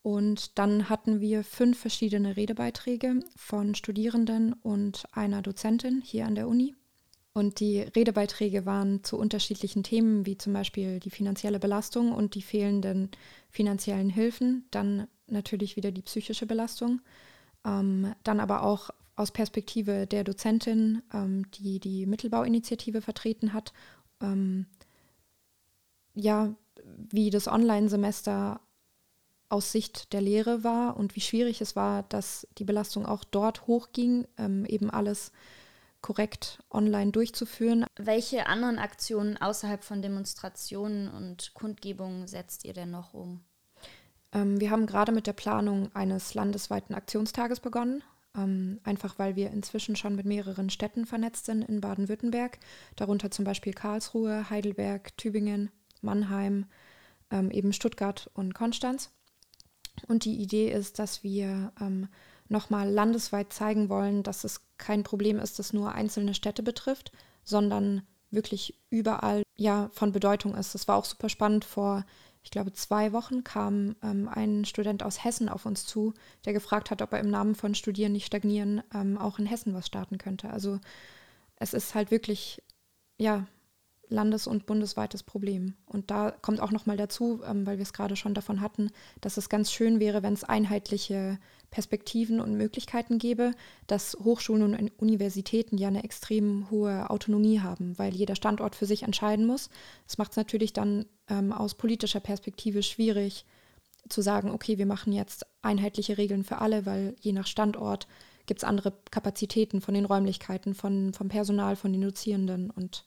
Und 0.03 0.59
dann 0.59 0.91
hatten 0.91 1.23
wir 1.23 1.43
fünf 1.43 1.79
verschiedene 1.79 2.37
Redebeiträge 2.37 3.21
von 3.37 3.75
Studierenden 3.75 4.53
und 4.53 5.05
einer 5.13 5.41
Dozentin 5.41 6.03
hier 6.05 6.27
an 6.27 6.35
der 6.35 6.47
Uni. 6.47 6.75
Und 7.35 7.59
die 7.59 7.81
Redebeiträge 7.81 8.65
waren 8.65 9.03
zu 9.03 9.19
unterschiedlichen 9.19 9.83
Themen, 9.83 10.25
wie 10.25 10.39
zum 10.39 10.53
Beispiel 10.53 11.01
die 11.01 11.11
finanzielle 11.11 11.59
Belastung 11.59 12.13
und 12.13 12.37
die 12.37 12.43
fehlenden 12.43 13.11
finanziellen 13.51 14.09
Hilfen, 14.09 14.67
dann 14.71 15.09
natürlich 15.27 15.75
wieder 15.75 15.91
die 15.91 16.03
psychische 16.03 16.47
Belastung, 16.47 17.01
ähm, 17.65 18.15
dann 18.23 18.39
aber 18.39 18.63
auch 18.63 18.91
aus 19.17 19.33
Perspektive 19.33 20.07
der 20.07 20.23
Dozentin, 20.23 21.03
ähm, 21.13 21.51
die 21.53 21.81
die 21.81 22.07
Mittelbauinitiative 22.07 23.01
vertreten 23.01 23.53
hat, 23.53 23.73
ähm, 24.21 24.67
ja, 26.15 26.55
wie 27.11 27.31
das 27.31 27.49
Online-Semester 27.49 28.61
aus 29.49 29.73
Sicht 29.73 30.13
der 30.13 30.21
Lehre 30.21 30.63
war 30.63 30.97
und 30.97 31.17
wie 31.17 31.21
schwierig 31.21 31.61
es 31.61 31.75
war, 31.75 32.05
dass 32.05 32.47
die 32.59 32.65
Belastung 32.65 33.07
auch 33.07 33.25
dort 33.25 33.67
hochging, 33.67 34.29
ähm, 34.39 34.65
eben 34.67 34.89
alles 34.89 35.33
korrekt 36.05 36.63
online 36.71 37.13
durchzuführen. 37.13 37.87
Welche 37.97 38.47
anderen 38.47 38.79
Aktionen 38.79 39.39
außerhalb 39.39 39.83
von 39.83 40.03
Demonstrationen 40.03 41.09
und 41.09 41.55
Kundgebungen 41.55 42.29
setzt 42.29 42.67
ihr 42.67 42.75
denn 42.75 42.91
noch 42.91 43.15
um? 43.15 43.41
Ähm, 44.33 44.61
wir 44.61 44.71
haben 44.71 44.85
gerade 44.85 45.13
mit 45.13 45.27
der 45.27 45.33
Planung 45.33 45.91
eines 45.95 46.35
landesweiten 46.35 46.95
Aktionstages 46.95 47.59
begonnen. 47.61 48.05
Ähm, 48.37 48.81
einfach 48.85 49.19
weil 49.19 49.35
wir 49.35 49.51
inzwischen 49.51 49.97
schon 49.97 50.15
mit 50.15 50.27
mehreren 50.27 50.69
Städten 50.69 51.07
vernetzt 51.07 51.47
sind 51.47 51.63
in 51.63 51.81
Baden-Württemberg, 51.81 52.59
darunter 52.97 53.31
zum 53.31 53.47
Beispiel 53.47 53.73
Karlsruhe, 53.73 54.51
Heidelberg, 54.51 55.17
Tübingen, 55.17 55.71
Mannheim, 56.03 56.67
ähm, 57.31 57.51
eben 57.51 57.73
Stuttgart 57.73 58.31
und 58.35 58.53
Konstanz. 58.53 59.11
Und 60.07 60.27
die 60.27 60.37
Idee 60.37 60.71
ist, 60.71 60.99
dass 60.99 61.23
wir 61.23 61.73
ähm, 61.81 62.09
nochmal 62.55 62.89
landesweit 62.89 63.53
zeigen 63.53 63.91
wollen, 63.91 64.23
dass 64.23 64.45
es 64.45 64.63
kein 64.79 65.03
Problem 65.03 65.39
ist, 65.39 65.59
das 65.59 65.75
nur 65.75 65.93
einzelne 65.93 66.33
Städte 66.33 66.63
betrifft, 66.63 67.13
sondern 67.45 68.03
wirklich 68.31 68.81
überall 68.89 69.43
ja 69.57 69.91
von 69.93 70.13
Bedeutung 70.13 70.55
ist. 70.55 70.75
Das 70.75 70.89
war 70.89 70.97
auch 70.97 71.05
super 71.05 71.29
spannend. 71.29 71.65
Vor, 71.65 72.05
ich 72.43 72.51
glaube, 72.51 72.73
zwei 72.73 73.13
Wochen 73.13 73.45
kam 73.45 73.97
ähm, 74.03 74.29
ein 74.29 74.65
Student 74.65 75.03
aus 75.03 75.23
Hessen 75.23 75.49
auf 75.49 75.67
uns 75.67 75.85
zu, 75.85 76.15
der 76.45 76.53
gefragt 76.53 76.91
hat, 76.91 77.03
ob 77.03 77.13
er 77.13 77.21
im 77.21 77.31
Namen 77.31 77.55
von 77.55 77.75
Studieren 77.75 78.13
nicht 78.13 78.27
stagnieren 78.27 78.83
ähm, 78.95 79.19
auch 79.19 79.39
in 79.39 79.47
Hessen 79.47 79.75
was 79.75 79.87
starten 79.87 80.19
könnte. 80.19 80.51
Also 80.51 80.81
es 81.57 81.75
ist 81.75 81.95
halt 81.95 82.11
wirklich 82.11 82.63
ja 83.19 83.47
landes- 84.15 84.47
und 84.47 84.67
bundesweites 84.67 85.23
Problem. 85.23 85.75
Und 85.87 86.11
da 86.11 86.31
kommt 86.31 86.61
auch 86.61 86.71
noch 86.71 86.87
mal 86.87 86.97
dazu, 86.97 87.43
ähm, 87.45 87.67
weil 87.67 87.79
wir 87.79 87.83
es 87.83 87.93
gerade 87.93 88.17
schon 88.17 88.35
davon 88.35 88.61
hatten, 88.61 88.91
dass 89.21 89.37
es 89.37 89.49
ganz 89.49 89.71
schön 89.71 90.01
wäre, 90.01 90.23
wenn 90.23 90.33
es 90.33 90.45
einheitliche 90.45 91.39
Perspektiven 91.71 92.41
und 92.41 92.57
Möglichkeiten 92.57 93.19
gäbe, 93.19 93.53
dass 93.89 94.17
Hochschulen 94.23 94.75
und 94.75 94.93
Universitäten 95.01 95.77
ja 95.77 95.89
eine 95.89 96.05
extrem 96.05 96.71
hohe 96.71 97.11
Autonomie 97.11 97.61
haben, 97.61 97.99
weil 97.99 98.15
jeder 98.15 98.37
Standort 98.37 98.77
für 98.77 98.87
sich 98.87 99.03
entscheiden 99.03 99.45
muss. 99.45 99.69
Das 100.07 100.17
macht 100.17 100.31
es 100.31 100.37
natürlich 100.37 100.73
dann 100.73 101.07
ähm, 101.29 101.53
aus 101.53 101.75
politischer 101.75 102.21
Perspektive 102.21 102.83
schwierig 102.83 103.45
zu 104.09 104.23
sagen, 104.23 104.51
okay, 104.51 104.79
wir 104.79 104.87
machen 104.87 105.13
jetzt 105.13 105.47
einheitliche 105.63 106.17
Regeln 106.17 106.45
für 106.45 106.59
alle, 106.59 106.87
weil 106.87 107.17
je 107.21 107.33
nach 107.33 107.47
Standort 107.47 108.07
gibt 108.47 108.61
es 108.61 108.65
andere 108.65 108.93
Kapazitäten 109.11 109.81
von 109.81 109.95
den 109.95 110.05
Räumlichkeiten, 110.05 110.75
von, 110.75 111.13
vom 111.15 111.29
Personal, 111.29 111.77
von 111.77 111.93
den 111.93 112.03
Dozierenden 112.03 112.71
und 112.71 113.05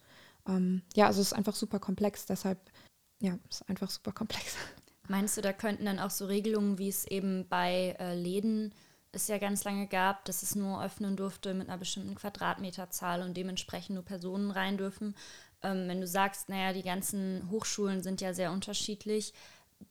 ähm, 0.48 0.82
ja, 0.96 1.08
also 1.08 1.22
es 1.22 1.28
ist 1.28 1.34
einfach 1.34 1.56
super 1.56 1.80
komplex, 1.80 2.26
deshalb, 2.26 2.60
ja, 3.20 3.38
es 3.50 3.62
ist 3.62 3.70
einfach 3.70 3.90
super 3.90 4.12
komplex. 4.12 4.56
Meinst 5.08 5.38
du, 5.38 5.42
da 5.42 5.54
könnten 5.54 5.86
dann 5.86 6.00
auch 6.00 6.10
so 6.10 6.26
Regelungen, 6.26 6.78
wie 6.78 6.90
es 6.90 7.06
eben 7.06 7.48
bei 7.48 7.96
äh, 8.00 8.14
Läden 8.16 8.74
es 9.14 9.28
ja 9.28 9.38
ganz 9.38 9.64
lange 9.64 9.88
gab, 9.88 10.26
dass 10.26 10.44
es 10.44 10.56
nur 10.56 10.84
öffnen 10.84 11.16
durfte 11.16 11.54
mit 11.54 11.70
einer 11.70 11.78
bestimmten 11.78 12.16
Quadratmeterzahl 12.16 13.22
und 13.22 13.36
dementsprechend 13.36 13.96
nur 13.96 14.04
Personen 14.04 14.52
rein 14.52 14.78
dürfen? 14.78 15.16
Ähm, 15.64 15.88
wenn 15.88 16.02
du 16.02 16.08
sagst, 16.08 16.50
naja, 16.50 16.74
die 16.74 16.84
ganzen 16.84 17.50
Hochschulen 17.50 18.04
sind 18.04 18.22
ja 18.22 18.34
sehr 18.34 18.52
unterschiedlich, 18.52 19.34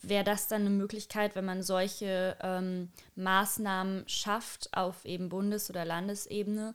wäre 0.03 0.25
das 0.25 0.49
dann 0.49 0.63
eine 0.63 0.71
Möglichkeit, 0.71 1.35
wenn 1.35 1.45
man 1.45 1.63
solche 1.63 2.37
ähm, 2.41 2.91
Maßnahmen 3.15 4.09
schafft 4.09 4.77
auf 4.77 5.05
eben 5.05 5.29
Bundes- 5.29 5.71
oder 5.71 5.85
Landesebene 5.85 6.75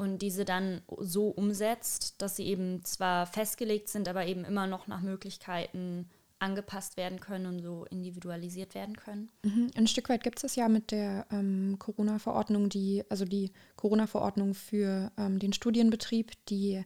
und 0.00 0.22
diese 0.22 0.46
dann 0.46 0.80
so 0.98 1.28
umsetzt, 1.28 2.22
dass 2.22 2.34
sie 2.34 2.46
eben 2.46 2.82
zwar 2.86 3.26
festgelegt 3.26 3.90
sind, 3.90 4.08
aber 4.08 4.24
eben 4.24 4.46
immer 4.46 4.66
noch 4.66 4.86
nach 4.86 5.02
Möglichkeiten 5.02 6.08
angepasst 6.38 6.96
werden 6.96 7.20
können 7.20 7.44
und 7.44 7.60
so 7.60 7.84
individualisiert 7.90 8.74
werden 8.74 8.96
können. 8.96 9.28
Mhm. 9.42 9.70
Ein 9.76 9.86
Stück 9.86 10.08
weit 10.08 10.24
gibt 10.24 10.38
es 10.38 10.42
das 10.42 10.56
ja 10.56 10.70
mit 10.70 10.90
der 10.90 11.26
ähm, 11.30 11.76
Corona-Verordnung, 11.78 12.70
die, 12.70 13.04
also 13.10 13.26
die 13.26 13.52
Corona-Verordnung 13.76 14.54
für 14.54 15.12
ähm, 15.18 15.38
den 15.38 15.52
Studienbetrieb, 15.52 16.32
die 16.46 16.82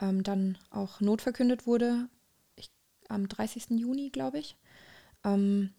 ähm, 0.00 0.22
dann 0.22 0.56
auch 0.70 1.00
notverkündet 1.00 1.66
wurde, 1.66 2.08
ich, 2.54 2.70
am 3.08 3.28
30. 3.28 3.70
Juni, 3.70 4.10
glaube 4.10 4.38
ich. 4.38 4.56
Ähm, 5.24 5.70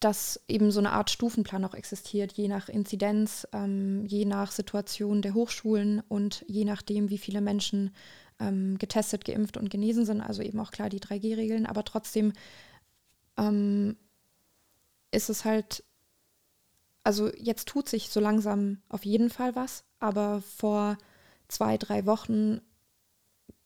dass 0.00 0.40
eben 0.46 0.70
so 0.70 0.78
eine 0.78 0.92
Art 0.92 1.10
Stufenplan 1.10 1.64
auch 1.64 1.74
existiert, 1.74 2.32
je 2.32 2.48
nach 2.48 2.68
Inzidenz, 2.68 3.48
ähm, 3.52 4.06
je 4.06 4.24
nach 4.24 4.52
Situation 4.52 5.22
der 5.22 5.34
Hochschulen 5.34 6.02
und 6.08 6.44
je 6.46 6.64
nachdem, 6.64 7.10
wie 7.10 7.18
viele 7.18 7.40
Menschen 7.40 7.94
ähm, 8.38 8.78
getestet, 8.78 9.24
geimpft 9.24 9.56
und 9.56 9.70
genesen 9.70 10.04
sind. 10.04 10.20
Also 10.20 10.42
eben 10.42 10.60
auch 10.60 10.70
klar 10.70 10.88
die 10.88 11.00
3G-Regeln, 11.00 11.66
aber 11.66 11.84
trotzdem 11.84 12.32
ähm, 13.36 13.96
ist 15.10 15.30
es 15.30 15.44
halt, 15.44 15.82
also 17.02 17.32
jetzt 17.36 17.66
tut 17.68 17.88
sich 17.88 18.10
so 18.10 18.20
langsam 18.20 18.82
auf 18.88 19.04
jeden 19.04 19.30
Fall 19.30 19.56
was, 19.56 19.84
aber 19.98 20.42
vor 20.42 20.96
zwei, 21.48 21.76
drei 21.76 22.06
Wochen 22.06 22.60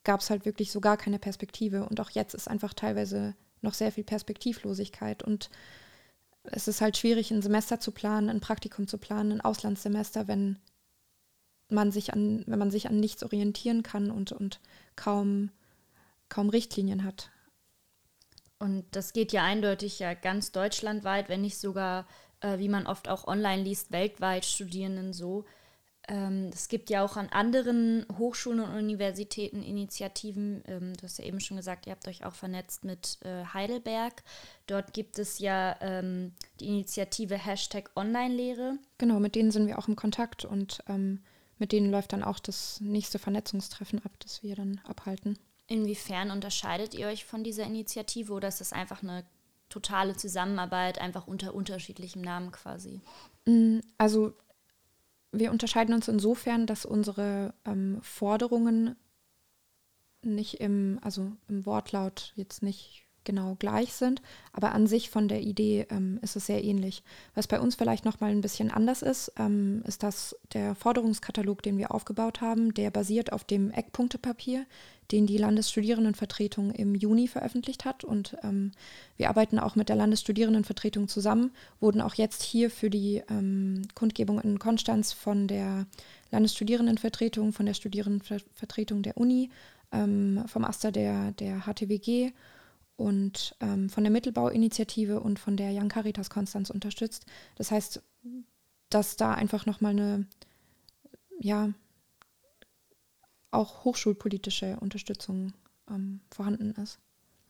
gab 0.04 0.20
es 0.20 0.30
halt 0.30 0.46
wirklich 0.46 0.72
so 0.72 0.80
gar 0.80 0.96
keine 0.96 1.18
Perspektive 1.18 1.86
und 1.86 2.00
auch 2.00 2.10
jetzt 2.10 2.34
ist 2.34 2.48
einfach 2.48 2.72
teilweise 2.74 3.34
noch 3.60 3.74
sehr 3.74 3.92
viel 3.92 4.04
Perspektivlosigkeit 4.04 5.22
und 5.22 5.50
es 6.44 6.68
ist 6.68 6.80
halt 6.80 6.96
schwierig, 6.96 7.30
ein 7.30 7.42
Semester 7.42 7.80
zu 7.80 7.92
planen, 7.92 8.28
ein 8.28 8.40
Praktikum 8.40 8.86
zu 8.88 8.98
planen, 8.98 9.32
ein 9.32 9.40
Auslandssemester, 9.40 10.28
wenn 10.28 10.58
man 11.68 11.90
sich 11.92 12.12
an, 12.12 12.44
wenn 12.46 12.58
man 12.58 12.70
sich 12.70 12.88
an 12.88 13.00
nichts 13.00 13.22
orientieren 13.22 13.82
kann 13.82 14.10
und, 14.10 14.32
und 14.32 14.60
kaum, 14.96 15.50
kaum 16.28 16.48
Richtlinien 16.48 17.04
hat. 17.04 17.30
Und 18.58 18.84
das 18.92 19.12
geht 19.12 19.32
ja 19.32 19.42
eindeutig 19.42 19.98
ja 19.98 20.14
ganz 20.14 20.52
deutschlandweit, 20.52 21.28
wenn 21.28 21.40
nicht 21.40 21.58
sogar, 21.58 22.06
äh, 22.40 22.58
wie 22.58 22.68
man 22.68 22.86
oft 22.86 23.08
auch 23.08 23.26
online 23.26 23.62
liest, 23.62 23.90
weltweit 23.90 24.44
Studierenden 24.44 25.12
so. 25.12 25.44
Ähm, 26.08 26.50
es 26.52 26.68
gibt 26.68 26.90
ja 26.90 27.04
auch 27.04 27.16
an 27.16 27.28
anderen 27.28 28.06
Hochschulen 28.18 28.60
und 28.60 28.74
Universitäten 28.74 29.62
Initiativen. 29.62 30.62
Ähm, 30.66 30.94
du 30.94 31.04
hast 31.04 31.18
ja 31.18 31.24
eben 31.24 31.40
schon 31.40 31.56
gesagt, 31.56 31.86
ihr 31.86 31.92
habt 31.92 32.08
euch 32.08 32.24
auch 32.24 32.34
vernetzt 32.34 32.84
mit 32.84 33.18
äh, 33.22 33.44
Heidelberg. 33.44 34.22
Dort 34.66 34.92
gibt 34.92 35.18
es 35.18 35.38
ja 35.38 35.76
ähm, 35.80 36.32
die 36.60 36.66
Initiative 36.66 37.36
Hashtag 37.36 37.90
Online-Lehre. 37.94 38.78
Genau, 38.98 39.20
mit 39.20 39.34
denen 39.34 39.52
sind 39.52 39.68
wir 39.68 39.78
auch 39.78 39.88
im 39.88 39.96
Kontakt 39.96 40.44
und 40.44 40.82
ähm, 40.88 41.20
mit 41.58 41.70
denen 41.70 41.90
läuft 41.90 42.12
dann 42.12 42.24
auch 42.24 42.40
das 42.40 42.80
nächste 42.80 43.20
Vernetzungstreffen 43.20 44.04
ab, 44.04 44.12
das 44.18 44.42
wir 44.42 44.56
dann 44.56 44.80
abhalten. 44.84 45.38
Inwiefern 45.68 46.32
unterscheidet 46.32 46.94
ihr 46.94 47.06
euch 47.06 47.24
von 47.24 47.44
dieser 47.44 47.64
Initiative 47.64 48.32
oder 48.32 48.48
ist 48.48 48.60
das 48.60 48.72
einfach 48.72 49.02
eine 49.02 49.24
totale 49.68 50.16
Zusammenarbeit, 50.16 51.00
einfach 51.00 51.28
unter 51.28 51.54
unterschiedlichem 51.54 52.20
Namen 52.20 52.50
quasi? 52.50 53.00
Mm, 53.46 53.78
also 53.96 54.34
wir 55.32 55.50
unterscheiden 55.50 55.94
uns 55.94 56.08
insofern, 56.08 56.66
dass 56.66 56.84
unsere 56.84 57.54
ähm, 57.64 57.98
Forderungen 58.02 58.96
nicht 60.22 60.60
im, 60.60 60.98
also 61.02 61.32
im 61.48 61.66
Wortlaut 61.66 62.32
jetzt 62.36 62.62
nicht 62.62 63.06
genau 63.24 63.56
gleich 63.58 63.92
sind, 63.94 64.20
aber 64.52 64.72
an 64.72 64.86
sich 64.86 65.10
von 65.10 65.28
der 65.28 65.42
Idee 65.42 65.86
ähm, 65.90 66.18
ist 66.22 66.36
es 66.36 66.46
sehr 66.46 66.62
ähnlich. 66.64 67.02
Was 67.34 67.46
bei 67.46 67.60
uns 67.60 67.76
vielleicht 67.76 68.04
nochmal 68.04 68.30
ein 68.30 68.40
bisschen 68.40 68.70
anders 68.70 69.02
ist, 69.02 69.32
ähm, 69.38 69.82
ist, 69.86 70.02
dass 70.02 70.36
der 70.52 70.74
Forderungskatalog, 70.74 71.62
den 71.62 71.78
wir 71.78 71.94
aufgebaut 71.94 72.40
haben, 72.40 72.74
der 72.74 72.90
basiert 72.90 73.32
auf 73.32 73.44
dem 73.44 73.70
Eckpunktepapier, 73.70 74.66
den 75.12 75.26
die 75.26 75.36
Landesstudierendenvertretung 75.36 76.72
im 76.72 76.94
Juni 76.94 77.28
veröffentlicht 77.28 77.84
hat. 77.84 78.02
Und 78.02 78.36
ähm, 78.42 78.72
wir 79.16 79.28
arbeiten 79.28 79.58
auch 79.58 79.76
mit 79.76 79.88
der 79.88 79.96
Landesstudierendenvertretung 79.96 81.06
zusammen, 81.06 81.52
wurden 81.80 82.00
auch 82.00 82.14
jetzt 82.14 82.42
hier 82.42 82.70
für 82.70 82.90
die 82.90 83.22
ähm, 83.30 83.82
Kundgebung 83.94 84.40
in 84.40 84.58
Konstanz 84.58 85.12
von 85.12 85.46
der 85.46 85.86
Landesstudierendenvertretung, 86.30 87.52
von 87.52 87.66
der 87.66 87.74
Studierendenvertretung 87.74 89.02
der 89.02 89.16
Uni, 89.18 89.50
ähm, 89.92 90.42
vom 90.46 90.64
AStA 90.64 90.90
der, 90.90 91.32
der 91.32 91.60
HTWG 91.60 92.32
und 92.96 93.54
ähm, 93.60 93.90
von 93.90 94.04
der 94.04 94.12
Mittelbauinitiative 94.12 95.20
und 95.20 95.38
von 95.38 95.56
der 95.56 95.72
Young 95.72 95.88
Caritas 95.88 96.30
Konstanz 96.30 96.70
unterstützt. 96.70 97.26
Das 97.56 97.70
heißt, 97.70 98.02
dass 98.88 99.16
da 99.16 99.32
einfach 99.34 99.66
nochmal 99.66 99.92
eine, 99.92 100.26
ja, 101.38 101.70
auch 103.52 103.84
hochschulpolitische 103.84 104.78
Unterstützung 104.80 105.52
ähm, 105.88 106.20
vorhanden 106.30 106.72
ist. 106.72 106.98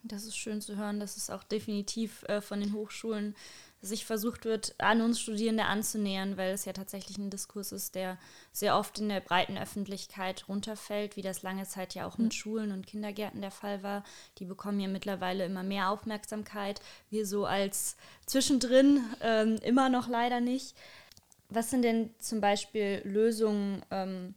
Das 0.05 0.25
ist 0.25 0.37
schön 0.37 0.61
zu 0.61 0.77
hören, 0.77 0.99
dass 0.99 1.17
es 1.17 1.31
auch 1.31 1.45
definitiv 1.45 2.25
äh, 2.25 2.41
von 2.41 2.61
den 2.61 2.73
Hochschulen 2.73 3.37
sich 3.81 4.05
versucht 4.05 4.45
wird, 4.45 4.75
an 4.79 5.01
uns 5.01 5.21
Studierende 5.21 5.65
anzunähern, 5.65 6.37
weil 6.37 6.53
es 6.53 6.65
ja 6.65 6.73
tatsächlich 6.73 7.19
ein 7.19 7.31
Diskurs 7.31 7.73
ist, 7.73 7.95
der 7.95 8.19
sehr 8.53 8.77
oft 8.77 8.99
in 8.99 9.09
der 9.09 9.21
breiten 9.21 9.59
Öffentlichkeit 9.59 10.49
runterfällt, 10.49 11.17
wie 11.17 11.23
das 11.23 11.43
lange 11.43 11.67
Zeit 11.67 11.95
ja 11.95 12.07
auch 12.07 12.19
mit 12.19 12.29
mhm. 12.29 12.37
Schulen 12.37 12.73
und 12.73 12.87
Kindergärten 12.87 13.41
der 13.41 13.51
Fall 13.51 13.83
war. 13.83 14.05
Die 14.39 14.45
bekommen 14.45 14.81
ja 14.81 14.89
mittlerweile 14.89 15.45
immer 15.45 15.65
mehr 15.65 15.91
Aufmerksamkeit. 15.91 16.81
Wir 17.11 17.27
so 17.27 17.45
als 17.45 17.97
zwischendrin 18.27 19.05
ähm, 19.21 19.57
immer 19.63 19.89
noch 19.89 20.09
leider 20.09 20.41
nicht. 20.41 20.77
Was 21.49 21.71
sind 21.71 21.83
denn 21.83 22.11
zum 22.19 22.41
Beispiel 22.41 23.03
Lösungen 23.05 23.85
ähm, 23.91 24.35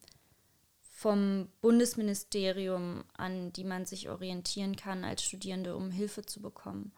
vom 0.95 1.49
Bundesministerium, 1.59 3.03
an 3.17 3.51
die 3.51 3.65
man 3.65 3.85
sich 3.85 4.07
orientieren 4.09 4.77
kann 4.77 5.03
als 5.03 5.23
Studierende, 5.23 5.75
um 5.75 5.91
Hilfe 5.91 6.25
zu 6.25 6.41
bekommen 6.41 6.93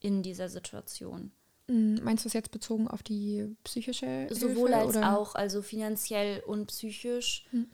in 0.00 0.22
dieser 0.22 0.48
Situation? 0.48 1.32
Hm, 1.68 2.00
meinst 2.02 2.24
du 2.24 2.28
es 2.28 2.32
jetzt 2.32 2.50
bezogen 2.50 2.88
auf 2.88 3.02
die 3.02 3.54
psychische 3.62 4.26
Sowohl 4.30 4.70
Hilfe, 4.70 4.76
als 4.76 4.96
oder? 4.96 5.18
auch, 5.18 5.34
also 5.34 5.60
finanziell 5.60 6.40
und 6.46 6.68
psychisch. 6.68 7.44
Hm. 7.50 7.70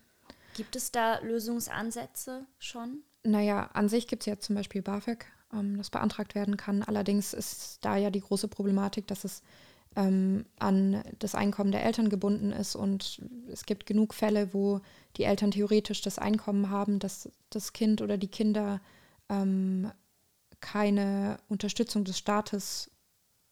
Gibt 0.57 0.75
es 0.75 0.91
da 0.91 1.21
Lösungsansätze 1.21 2.45
schon? 2.59 3.05
Naja, 3.23 3.71
an 3.73 3.89
sich 3.89 4.09
gibt 4.09 4.25
es 4.25 4.27
ja 4.27 4.41
zum 4.41 4.57
Beispiel 4.57 4.83
BAföG, 4.83 5.27
ähm, 5.53 5.79
das 5.79 5.91
beantragt 5.91 6.35
werden 6.35 6.57
kann. 6.57 6.83
Allerdings 6.83 7.35
ist 7.35 7.79
da 7.83 7.97
ja 7.97 8.11
die 8.11 8.21
große 8.21 8.49
Problematik, 8.49 9.07
dass 9.07 9.23
es 9.23 9.43
ähm, 9.97 10.47
an 10.59 11.03
das 11.19 11.35
Einkommen 11.35 11.73
der 11.73 11.85
Eltern 11.85 12.09
gebunden 12.09 12.53
ist 12.53 12.77
und 12.77 13.23
es 13.51 13.67
gibt 13.67 13.87
genug 13.87 14.15
Fälle, 14.15 14.55
wo 14.55 14.81
die 15.17 15.25
Eltern 15.25 15.51
theoretisch 15.51 16.01
das 16.01 16.19
Einkommen 16.19 16.71
haben, 16.71 16.99
dass 16.99 17.29
das 17.51 17.73
Kind 17.73 18.01
oder 18.01 18.17
die 18.17 18.29
Kinder 18.29 18.81
ähm, 19.29 19.91
keine 20.61 21.39
Unterstützung 21.49 22.05
des 22.05 22.19
Staates 22.19 22.91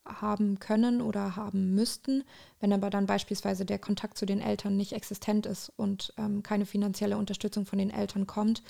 haben 0.07 0.59
können 0.59 1.03
oder 1.03 1.37
haben 1.37 1.75
müssten. 1.75 2.25
Wenn 2.59 2.73
aber 2.73 2.91
dann 2.91 3.07
beispielsweise 3.07 3.65
der 3.65 3.79
Kontakt 3.79 4.17
zu 4.17 4.27
den 4.27 4.41
Eltern 4.41 4.77
nicht 4.77 4.93
existent 4.93 5.47
ist 5.47 5.73
und 5.77 6.15
ähm, 6.17 6.43
keine 6.43 6.67
finanzielle 6.67 7.19
Unterstützung 7.19 7.67
von 7.67 7.79
den 7.79 7.91
Eltern 7.91 8.27
kommt, 8.27 8.63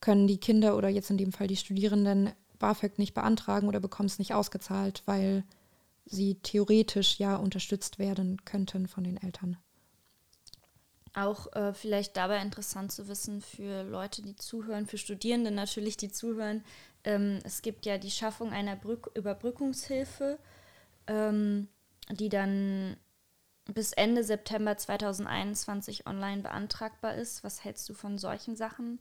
können 0.00 0.26
die 0.26 0.38
Kinder 0.38 0.76
oder 0.76 0.88
jetzt 0.88 1.10
in 1.10 1.18
dem 1.18 1.32
Fall 1.32 1.46
die 1.46 1.56
Studierenden 1.56 2.30
BAföG 2.58 2.98
nicht 2.98 3.14
beantragen 3.14 3.68
oder 3.68 3.80
bekommen 3.80 4.08
es 4.08 4.18
nicht 4.18 4.34
ausgezahlt, 4.34 5.02
weil 5.06 5.44
sie 6.06 6.36
theoretisch 6.36 7.18
ja 7.18 7.36
unterstützt 7.36 7.98
werden 7.98 8.44
könnten 8.44 8.88
von 8.88 9.04
den 9.04 9.16
Eltern. 9.16 9.58
Auch 11.14 11.52
äh, 11.54 11.72
vielleicht 11.74 12.16
dabei 12.16 12.40
interessant 12.40 12.92
zu 12.92 13.08
wissen 13.08 13.40
für 13.40 13.82
Leute, 13.82 14.22
die 14.22 14.36
zuhören, 14.36 14.86
für 14.86 14.98
Studierende 14.98 15.50
natürlich, 15.50 15.96
die 15.96 16.10
zuhören. 16.10 16.64
Ähm, 17.04 17.40
es 17.44 17.62
gibt 17.62 17.86
ja 17.86 17.98
die 17.98 18.10
Schaffung 18.10 18.52
einer 18.52 18.76
Brück 18.76 19.10
Überbrückungshilfe 19.14 20.38
ähm, 21.06 21.68
die 22.10 22.28
dann 22.28 22.96
bis 23.66 23.92
Ende 23.92 24.22
September 24.22 24.76
2021 24.76 26.06
online 26.06 26.42
beantragbar 26.42 27.14
ist. 27.14 27.42
Was 27.42 27.64
hältst 27.64 27.88
du 27.88 27.94
von 27.94 28.18
solchen 28.18 28.56
Sachen? 28.56 29.00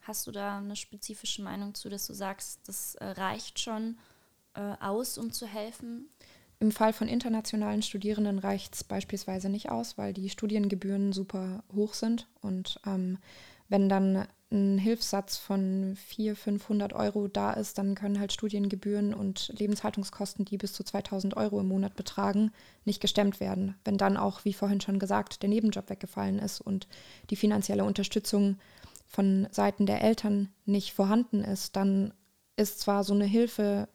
Hast 0.00 0.26
du 0.26 0.32
da 0.32 0.58
eine 0.58 0.74
spezifische 0.74 1.42
Meinung 1.42 1.74
zu, 1.74 1.88
dass 1.88 2.06
du 2.06 2.14
sagst, 2.14 2.60
das 2.66 2.96
äh, 2.96 3.04
reicht 3.04 3.60
schon 3.60 3.98
äh, 4.54 4.74
aus, 4.80 5.18
um 5.18 5.32
zu 5.32 5.46
helfen? 5.46 6.08
Im 6.62 6.70
Fall 6.70 6.92
von 6.92 7.08
internationalen 7.08 7.82
Studierenden 7.82 8.38
reicht 8.38 8.76
es 8.76 8.84
beispielsweise 8.84 9.48
nicht 9.48 9.72
aus, 9.72 9.98
weil 9.98 10.12
die 10.12 10.30
Studiengebühren 10.30 11.12
super 11.12 11.64
hoch 11.74 11.92
sind. 11.92 12.28
Und 12.40 12.78
ähm, 12.86 13.18
wenn 13.68 13.88
dann 13.88 14.28
ein 14.52 14.78
Hilfssatz 14.78 15.38
von 15.38 15.96
400, 15.96 16.38
500 16.40 16.92
Euro 16.92 17.26
da 17.26 17.52
ist, 17.52 17.78
dann 17.78 17.96
können 17.96 18.20
halt 18.20 18.32
Studiengebühren 18.32 19.12
und 19.12 19.52
Lebenshaltungskosten, 19.58 20.44
die 20.44 20.56
bis 20.56 20.72
zu 20.72 20.84
2000 20.84 21.36
Euro 21.36 21.58
im 21.58 21.66
Monat 21.66 21.96
betragen, 21.96 22.52
nicht 22.84 23.00
gestemmt 23.00 23.40
werden. 23.40 23.74
Wenn 23.84 23.98
dann 23.98 24.16
auch, 24.16 24.44
wie 24.44 24.52
vorhin 24.52 24.80
schon 24.80 25.00
gesagt, 25.00 25.42
der 25.42 25.48
Nebenjob 25.48 25.90
weggefallen 25.90 26.38
ist 26.38 26.60
und 26.60 26.86
die 27.30 27.36
finanzielle 27.36 27.82
Unterstützung 27.82 28.56
von 29.08 29.48
Seiten 29.50 29.84
der 29.84 30.00
Eltern 30.00 30.48
nicht 30.64 30.92
vorhanden 30.92 31.42
ist, 31.42 31.74
dann 31.74 32.14
ist 32.54 32.78
zwar 32.78 33.02
so 33.02 33.14
eine 33.14 33.26
Hilfe 33.26 33.88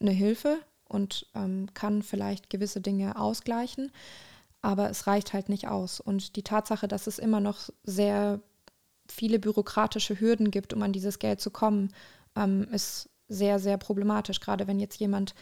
eine 0.00 0.10
Hilfe 0.10 0.58
und 0.88 1.26
ähm, 1.34 1.68
kann 1.74 2.02
vielleicht 2.02 2.50
gewisse 2.50 2.80
Dinge 2.80 3.18
ausgleichen, 3.18 3.90
aber 4.62 4.90
es 4.90 5.06
reicht 5.06 5.32
halt 5.32 5.48
nicht 5.48 5.68
aus. 5.68 6.00
Und 6.00 6.36
die 6.36 6.42
Tatsache, 6.42 6.88
dass 6.88 7.06
es 7.06 7.18
immer 7.18 7.40
noch 7.40 7.70
sehr 7.82 8.40
viele 9.08 9.38
bürokratische 9.38 10.18
Hürden 10.18 10.50
gibt, 10.50 10.72
um 10.72 10.82
an 10.82 10.92
dieses 10.92 11.18
Geld 11.18 11.40
zu 11.40 11.50
kommen, 11.50 11.92
ähm, 12.36 12.66
ist 12.72 13.08
sehr, 13.28 13.58
sehr 13.58 13.76
problematisch. 13.76 14.40
Gerade 14.40 14.66
wenn 14.66 14.80
jetzt 14.80 14.98
jemand 14.98 15.34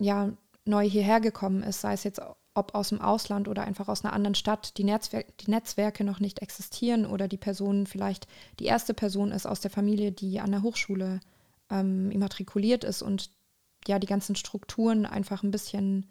ja 0.00 0.32
neu 0.64 0.88
hierher 0.88 1.20
gekommen 1.20 1.62
ist, 1.62 1.80
sei 1.80 1.92
es 1.92 2.04
jetzt 2.04 2.20
ob 2.58 2.74
aus 2.74 2.88
dem 2.88 3.00
Ausland 3.00 3.46
oder 3.46 3.62
einfach 3.62 3.88
aus 3.88 4.04
einer 4.04 4.12
anderen 4.12 4.34
Stadt, 4.34 4.76
die, 4.78 4.84
Netzwer 4.84 5.24
die 5.40 5.50
Netzwerke 5.50 6.02
noch 6.02 6.18
nicht 6.18 6.40
existieren 6.40 7.06
oder 7.06 7.28
die 7.28 7.36
Person 7.36 7.86
vielleicht 7.86 8.26
die 8.58 8.64
erste 8.64 8.94
Person 8.94 9.30
ist 9.30 9.46
aus 9.46 9.60
der 9.60 9.70
Familie, 9.70 10.10
die 10.10 10.40
an 10.40 10.50
der 10.50 10.62
Hochschule 10.62 11.20
ähm, 11.70 12.10
immatrikuliert 12.10 12.82
ist 12.82 13.02
und 13.02 13.30
ja 13.88 13.98
die 13.98 14.06
ganzen 14.06 14.36
Strukturen 14.36 15.06
einfach 15.06 15.42
ein 15.42 15.50
bisschen 15.50 16.06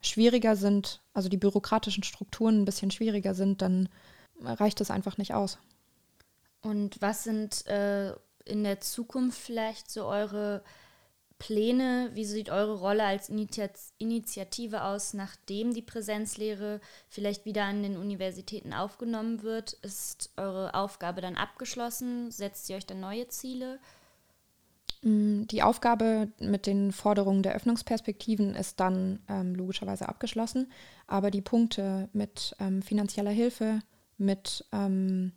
schwieriger 0.00 0.56
sind, 0.56 1.02
also 1.12 1.28
die 1.28 1.36
bürokratischen 1.36 2.02
Strukturen 2.02 2.62
ein 2.62 2.64
bisschen 2.64 2.90
schwieriger 2.90 3.34
sind, 3.34 3.60
dann 3.60 3.88
reicht 4.42 4.80
es 4.80 4.90
einfach 4.90 5.18
nicht 5.18 5.34
aus. 5.34 5.58
Und 6.62 7.00
was 7.00 7.24
sind 7.24 7.66
äh, 7.66 8.14
in 8.44 8.64
der 8.64 8.80
Zukunft 8.80 9.38
vielleicht 9.38 9.90
so 9.90 10.06
eure 10.06 10.62
Pläne? 11.38 12.10
Wie 12.14 12.24
sieht 12.24 12.50
eure 12.50 12.74
Rolle 12.74 13.04
als 13.04 13.30
Initiative 13.30 14.84
aus, 14.84 15.14
nachdem 15.14 15.74
die 15.74 15.82
Präsenzlehre 15.82 16.80
vielleicht 17.08 17.44
wieder 17.44 17.64
an 17.64 17.82
den 17.82 17.96
Universitäten 17.96 18.72
aufgenommen 18.72 19.42
wird? 19.42 19.72
Ist 19.74 20.30
eure 20.36 20.74
Aufgabe 20.74 21.20
dann 21.20 21.36
abgeschlossen? 21.36 22.30
Setzt 22.30 22.68
ihr 22.68 22.76
euch 22.76 22.86
dann 22.86 23.00
neue 23.00 23.28
Ziele? 23.28 23.80
Mm, 25.02 25.44
die 25.46 25.62
Aufgabe 25.62 26.28
mit 26.38 26.66
den 26.66 26.92
Forderungen 26.92 27.42
der 27.42 27.54
Öffnungsperspektiven 27.54 28.54
ist 28.54 28.80
dann 28.80 29.20
ähm, 29.28 29.54
logischerweise 29.54 30.08
abgeschlossen, 30.08 30.70
aber 31.06 31.30
die 31.30 31.40
Punkte 31.40 32.08
mit 32.12 32.54
ähm, 32.60 32.82
finanzieller 32.82 33.30
Hilfe, 33.30 33.80
mit 34.18 34.64
ähm, 34.72 35.32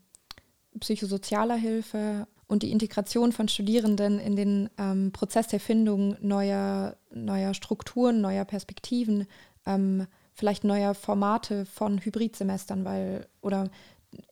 psychosozialer 0.79 1.55
Hilfe 1.55 2.27
und 2.47 2.63
die 2.63 2.71
Integration 2.71 3.31
von 3.31 3.47
Studierenden 3.47 4.19
in 4.19 4.35
den 4.35 4.69
ähm, 4.77 5.11
Prozess 5.11 5.47
der 5.47 5.59
Findung 5.59 6.17
neuer, 6.19 6.97
neuer 7.13 7.53
Strukturen, 7.53 8.19
neuer 8.19 8.45
Perspektiven, 8.45 9.27
ähm, 9.65 10.07
vielleicht 10.33 10.63
neuer 10.63 10.93
Formate 10.93 11.65
von 11.65 12.03
Hybridsemestern, 12.03 12.83
weil 12.83 13.27
oder 13.41 13.69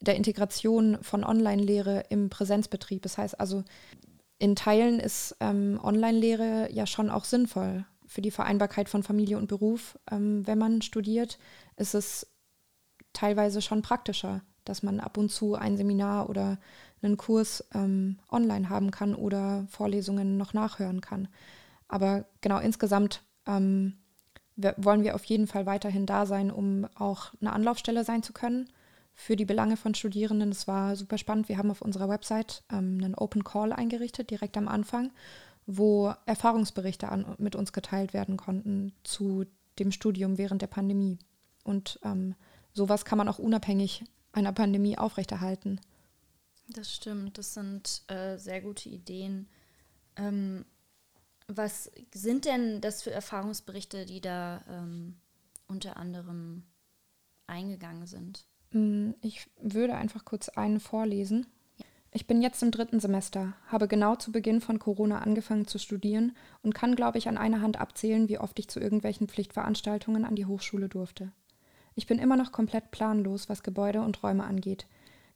der 0.02 0.15
Integration 0.15 0.98
von 1.02 1.24
Online-Lehre 1.24 2.04
im 2.10 2.30
Präsenzbetrieb. 2.30 3.02
Das 3.02 3.17
heißt 3.17 3.39
also, 3.39 3.63
in 4.41 4.56
Teilen 4.56 4.99
ist 4.99 5.36
ähm, 5.39 5.80
Online-Lehre 5.82 6.69
ja 6.71 6.86
schon 6.86 7.10
auch 7.10 7.25
sinnvoll 7.25 7.86
für 8.06 8.21
die 8.21 8.32
Vereinbarkeit 8.32 8.89
von 8.89 9.04
Familie 9.04 9.38
und 9.38 9.47
Beruf. 9.47 9.97
Ähm, 10.10 10.45
wenn 10.47 10.58
man 10.58 10.82
studiert, 10.82 11.38
ist 11.77 11.93
es 11.93 12.27
teilweise 13.13 13.62
schon 13.62 13.82
praktischer 13.82 14.41
dass 14.65 14.84
man 14.84 14.99
ab 14.99 15.17
und 15.17 15.30
zu 15.32 15.56
ein 15.56 15.77
Seminar 15.77 16.30
oder 16.30 16.58
einen 17.01 17.17
Kurs 17.17 17.65
ähm, 17.73 18.19
online 18.30 18.69
haben 18.69 18.91
kann 18.91 19.15
oder 19.15 19.65
Vorlesungen 19.69 20.38
noch 20.38 20.54
nachhören 20.54 21.01
kann. 21.01 21.27
Aber 21.88 22.25
genau 22.41 22.60
insgesamt 22.60 23.23
ähm, 23.47 23.97
wollen 24.56 25.04
wir 25.04 25.15
auf 25.15 25.25
jeden 25.25 25.47
Fall 25.47 25.65
weiterhin 25.65 26.06
da 26.06 26.25
sein, 26.25 26.51
um 26.51 26.88
auch 26.95 27.34
eine 27.41 27.54
Anlaufstelle 27.54 28.04
sein 28.04 28.23
zu 28.23 28.34
können 28.34 28.69
für 29.13 29.36
die 29.36 29.45
Belange 29.45 29.78
von 29.78 29.93
Studierenden. 29.93 30.52
Es 30.52 30.67
war 30.67 30.95
super 30.95 31.17
spannend. 31.17 31.50
Wir 31.50 31.58
haben 31.58 31.71
auf 31.71 31.82
unserer 31.82 32.10
Website 32.10 32.63
ähm, 32.71 33.00
einen 33.02 33.15
Open 33.15 33.43
Call 33.43 33.71
eingerichtet, 33.74 34.30
direkt 34.30 34.58
am 34.58 34.67
Anfang, 34.67 35.12
wo 35.65 36.13
Erfahrungsberichte 36.26 37.10
an, 37.10 37.36
mit 37.38 37.56
uns 37.56 37.74
geteilt 37.74 38.13
werden 38.13 38.38
konnten 38.38 38.93
zu 39.04 39.45
dem 39.80 39.91
Studium 39.91 40.38
während 40.38 40.62
der 40.62 40.67
Pandemie. 40.67 41.19
Und 41.63 42.00
ähm, 42.04 42.36
sowas 42.74 43.06
kann 43.06 43.17
man 43.17 43.28
auch 43.28 43.39
unabhängig 43.39 44.04
einer 44.32 44.54
Pandemie 44.54 44.97
aufrechterhalten. 44.97 45.80
Das 46.67 46.93
stimmt, 46.93 47.38
das 47.38 47.54
sind 47.54 48.04
äh, 48.08 48.38
sehr 48.38 48.62
gute 48.62 48.89
Ideen. 48.89 49.47
Ähm, 50.15 50.65
was 51.47 51.91
sind 52.13 52.45
denn 52.45 52.82
das 52.82 53.04
für 53.04 53.12
Erfahrungsberichte, 53.12 54.06
die 54.06 54.21
da 54.21 54.63
ähm, 54.69 55.17
unter 55.67 55.97
anderem 55.97 56.63
eingegangen 57.47 58.08
sind? 58.08 58.45
Mm, 58.71 59.12
ich 59.21 59.49
würde 59.62 59.95
einfach 59.95 60.25
kurz 60.25 60.49
einen 60.49 60.79
vorlesen. 60.79 61.47
Ich 62.13 62.27
bin 62.27 62.41
jetzt 62.41 62.62
im 62.62 62.71
dritten 62.71 62.99
Semester, 62.99 63.53
habe 63.67 63.88
genau 63.88 64.15
zu 64.15 64.34
Beginn 64.34 64.60
von 64.60 64.79
Corona 64.79 65.19
angefangen 65.19 65.65
zu 65.65 65.77
studieren 65.79 66.36
und 66.62 66.75
kann, 66.75 66.97
glaube 66.97 67.17
ich, 67.17 67.29
an 67.29 67.38
einer 67.38 67.62
Hand 67.62 67.79
abzählen, 67.79 68.27
wie 68.27 68.38
oft 68.38 68.60
ich 68.60 68.67
zu 68.67 68.81
irgendwelchen 68.81 69.29
Pflichtveranstaltungen 69.29 70.25
an 70.25 70.36
die 70.36 70.45
Hochschule 70.45 70.89
durfte. 70.89 71.31
Ich 71.95 72.07
bin 72.07 72.19
immer 72.19 72.36
noch 72.36 72.51
komplett 72.51 72.91
planlos, 72.91 73.47
was 73.47 73.63
Gebäude 73.63 74.01
und 74.01 74.21
Räume 74.23 74.43
angeht, 74.43 74.88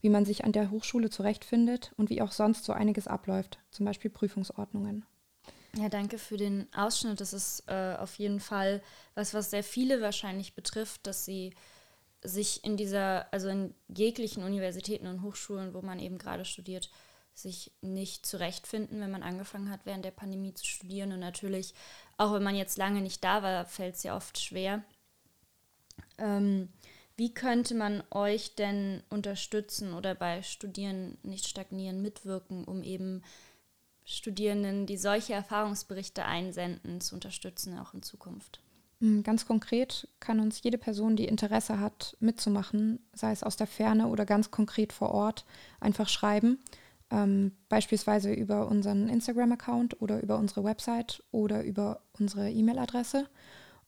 wie 0.02 0.10
man 0.10 0.26
sich 0.26 0.44
an 0.44 0.52
der 0.52 0.70
Hochschule 0.70 1.10
zurechtfindet 1.10 1.94
und 1.96 2.10
wie 2.10 2.22
auch 2.22 2.34
sonst 2.34 2.66
so 2.66 2.74
einiges 2.74 3.08
abläuft, 3.08 3.60
zum 3.72 3.86
Beispiel 3.86 4.12
Prüfungsordnungen. 4.12 5.06
Ja, 5.78 5.90
danke 5.90 6.18
für 6.18 6.38
den 6.38 6.68
Ausschnitt. 6.74 7.20
Das 7.20 7.34
ist 7.34 7.64
äh, 7.68 7.96
auf 7.98 8.16
jeden 8.16 8.40
Fall 8.40 8.82
was, 9.14 9.34
was 9.34 9.50
sehr 9.50 9.64
viele 9.64 10.02
wahrscheinlich 10.02 10.56
betrifft, 10.56 11.06
dass 11.06 11.26
sie 11.26 11.54
sich 12.28 12.64
in 12.64 12.78
dieser, 12.78 13.32
also 13.34 13.50
in 13.50 13.74
jeglichen 13.88 14.44
Universitäten 14.44 15.08
und 15.08 15.22
Hochschulen, 15.22 15.74
wo 15.74 15.82
man 15.82 16.00
eben 16.00 16.18
gerade 16.18 16.46
studiert, 16.46 16.90
sich 17.34 17.72
nicht 17.82 18.26
zurechtfinden, 18.26 19.02
wenn 19.02 19.12
man 19.12 19.24
angefangen 19.24 19.70
hat, 19.70 19.82
während 19.86 20.06
der 20.06 20.12
Pandemie 20.12 20.54
zu 20.54 20.66
studieren. 20.66 21.12
Und 21.12 21.20
natürlich, 21.20 21.74
auch 22.18 22.34
wenn 22.34 22.44
man 22.44 22.56
jetzt 22.56 22.78
lange 22.78 23.02
nicht 23.02 23.24
da 23.24 23.44
war, 23.44 23.66
fällt 23.66 23.96
es 23.96 24.04
ja 24.04 24.16
oft 24.16 24.40
schwer. 24.40 24.84
Ähm, 26.18 26.70
wie 27.18 27.34
könnte 27.34 27.76
man 27.76 28.04
euch 28.12 28.56
denn 28.56 29.04
unterstützen 29.10 29.94
oder 29.94 30.16
bei 30.16 30.44
Studieren 30.44 31.18
nicht 31.24 31.48
stagnieren 31.48 32.02
mitwirken, 32.02 32.66
um 32.66 32.84
eben 32.84 33.22
Studierenden, 34.04 34.86
die 34.86 34.98
solche 34.98 35.34
Erfahrungsberichte 35.34 36.26
einsenden, 36.26 37.02
zu 37.02 37.16
unterstützen, 37.16 37.80
auch 37.80 37.94
in 37.94 38.04
Zukunft? 38.04 38.62
Mm, 39.06 39.22
ganz 39.22 39.46
konkret 39.46 40.08
kann 40.20 40.40
uns 40.40 40.64
jede 40.64 40.80
Person, 40.80 41.16
die 41.16 41.26
Interesse 41.26 41.80
hat, 41.80 42.18
mitzumachen, 42.20 43.00
sei 43.14 43.32
es 43.32 43.44
aus 43.44 43.56
der 43.56 43.68
Ferne 43.68 44.08
oder 44.08 44.26
ganz 44.26 44.50
konkret 44.50 44.92
vor 44.92 45.12
Ort, 45.12 45.46
einfach 45.80 46.10
schreiben. 46.10 46.58
Ähm, 47.12 47.52
beispielsweise 47.70 48.34
über 48.34 48.68
unseren 48.68 49.08
Instagram-Account 49.08 50.02
oder 50.02 50.24
über 50.24 50.40
unsere 50.40 50.64
Website 50.64 51.24
oder 51.32 51.64
über 51.64 52.02
unsere 52.20 52.50
E-Mail-Adresse. 52.50 53.28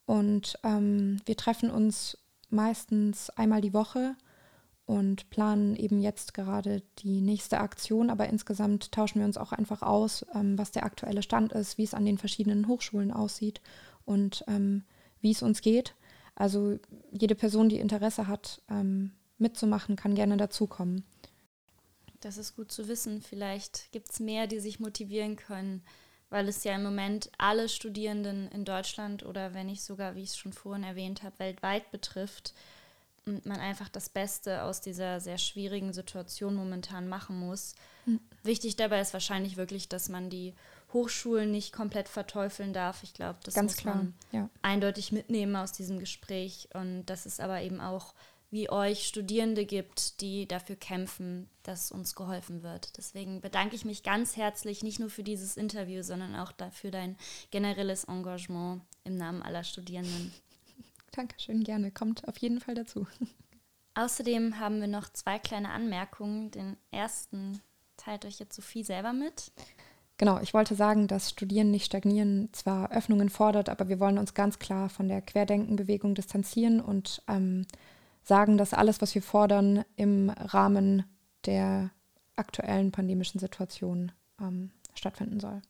Und 0.05 0.59
ähm, 0.63 1.19
wir 1.25 1.35
treffen 1.35 1.71
uns 1.71 2.19
meistens 2.49 3.31
einmal 3.31 3.61
die 3.61 3.73
Woche 3.73 4.15
und 4.85 5.31
planen 5.31 5.75
eben 5.75 5.99
jetzt 5.99 6.35
gerade 6.35 6.83
die 6.99 7.21
nächste 7.21 7.59
Aktion. 7.59 8.11
Aber 8.11 8.29
insgesamt 8.29 8.91
tauschen 8.91 9.19
wir 9.19 9.25
uns 9.25 9.37
auch 9.37 9.51
einfach 9.51 9.81
aus, 9.81 10.23
ähm, 10.35 10.59
was 10.59 10.71
der 10.71 10.85
aktuelle 10.85 11.23
Stand 11.23 11.53
ist, 11.53 11.79
wie 11.79 11.83
es 11.83 11.95
an 11.95 12.05
den 12.05 12.19
verschiedenen 12.19 12.67
Hochschulen 12.67 13.11
aussieht 13.11 13.61
und 14.07 14.43
ähm, 14.47 14.83
wie 15.21 15.31
es 15.31 15.41
uns 15.41 15.61
geht. 15.61 15.95
Also 16.35 16.79
jede 17.11 17.35
Person, 17.35 17.69
die 17.69 17.79
Interesse 17.79 18.27
hat, 18.27 18.61
ähm, 18.69 19.11
mitzumachen, 19.37 19.95
kann 19.95 20.15
gerne 20.15 20.37
dazukommen. 20.37 21.03
Das 22.21 22.37
ist 22.37 22.55
gut 22.55 22.71
zu 22.71 22.87
wissen. 22.87 23.21
Vielleicht 23.21 23.91
gibt 23.91 24.11
es 24.11 24.19
mehr, 24.19 24.47
die 24.47 24.59
sich 24.59 24.79
motivieren 24.79 25.35
können, 25.35 25.83
weil 26.29 26.47
es 26.47 26.63
ja 26.63 26.75
im 26.75 26.83
Moment 26.83 27.31
alle 27.37 27.69
Studierenden 27.69 28.49
in 28.49 28.65
Deutschland 28.65 29.25
oder 29.25 29.53
wenn 29.53 29.67
nicht 29.67 29.83
sogar, 29.83 30.15
wie 30.15 30.23
ich 30.23 30.29
es 30.29 30.37
schon 30.37 30.53
vorhin 30.53 30.83
erwähnt 30.83 31.23
habe, 31.23 31.39
weltweit 31.39 31.89
betrifft 31.91 32.53
und 33.25 33.45
man 33.45 33.59
einfach 33.59 33.89
das 33.89 34.09
Beste 34.09 34.63
aus 34.63 34.81
dieser 34.81 35.19
sehr 35.19 35.37
schwierigen 35.37 35.93
Situation 35.93 36.55
momentan 36.55 37.07
machen 37.07 37.39
muss. 37.39 37.75
Mhm. 38.05 38.19
Wichtig 38.43 38.75
dabei 38.75 38.99
ist 39.01 39.13
wahrscheinlich 39.13 39.57
wirklich, 39.57 39.89
dass 39.89 40.09
man 40.09 40.29
die 40.29 40.53
Hochschulen 40.93 41.51
nicht 41.51 41.73
komplett 41.73 42.07
verteufeln 42.07 42.73
darf. 42.73 43.03
Ich 43.03 43.13
glaube, 43.13 43.39
das 43.43 43.53
Ganz 43.53 43.73
muss 43.73 43.81
klar, 43.81 43.95
man 43.95 44.13
ja. 44.31 44.49
eindeutig 44.61 45.11
mitnehmen 45.11 45.55
aus 45.55 45.73
diesem 45.73 45.99
Gespräch. 45.99 46.69
Und 46.73 47.05
dass 47.07 47.25
es 47.25 47.39
aber 47.39 47.61
eben 47.61 47.81
auch 47.81 48.13
wie 48.49 48.69
euch 48.69 49.05
Studierende 49.05 49.65
gibt, 49.65 50.21
die 50.21 50.47
dafür 50.47 50.77
kämpfen, 50.77 51.49
dass 51.63 51.91
uns 51.91 52.15
geholfen 52.15 52.63
wird. 52.63 52.97
Deswegen 52.97 53.41
bedanke 53.41 53.75
ich 53.75 53.83
mich 53.83 54.03
ganz 54.03 54.37
herzlich, 54.37 54.83
nicht 54.83 54.99
nur 54.99 55.09
für 55.09 55.23
dieses 55.23 55.57
Interview, 55.57 56.01
sondern 56.01 56.35
auch 56.35 56.53
für 56.71 56.91
dein 56.91 57.17
generelles 57.51 58.05
Engagement 58.05 58.81
im 59.03 59.17
Namen 59.17 59.41
aller 59.41 59.65
Studierenden. 59.65 60.33
Dankeschön, 61.11 61.63
gerne. 61.63 61.91
Kommt 61.91 62.25
auf 62.27 62.37
jeden 62.37 62.61
Fall 62.61 62.75
dazu. 62.75 63.05
Außerdem 63.95 64.59
haben 64.59 64.79
wir 64.79 64.87
noch 64.87 65.09
zwei 65.09 65.39
kleine 65.39 65.71
Anmerkungen. 65.71 66.51
Den 66.51 66.77
ersten 66.91 67.61
teilt 67.97 68.25
euch 68.25 68.39
jetzt 68.39 68.55
Sophie 68.55 68.83
selber 68.83 69.11
mit. 69.11 69.51
Genau, 70.17 70.39
ich 70.39 70.53
wollte 70.53 70.73
sagen, 70.73 71.07
dass 71.07 71.29
Studieren 71.29 71.69
nicht 71.69 71.85
stagnieren 71.85 72.49
zwar 72.51 72.91
Öffnungen 72.91 73.29
fordert, 73.29 73.69
aber 73.69 73.87
wir 73.87 73.99
wollen 73.99 74.17
uns 74.17 74.33
ganz 74.33 74.57
klar 74.57 74.89
von 74.89 75.07
der 75.07 75.21
Querdenkenbewegung 75.21 76.15
distanzieren 76.15 76.81
und 76.81 77.21
ähm, 77.27 77.67
sagen, 78.23 78.57
dass 78.57 78.73
alles, 78.73 78.99
was 79.01 79.13
wir 79.13 79.21
fordern, 79.21 79.85
im 79.95 80.29
Rahmen 80.31 81.03
der 81.45 81.91
aktuellen 82.35 82.91
pandemischen 82.91 83.39
Situation 83.39 84.11
ähm, 84.41 84.71
stattfinden 84.95 85.39
soll. 85.39 85.61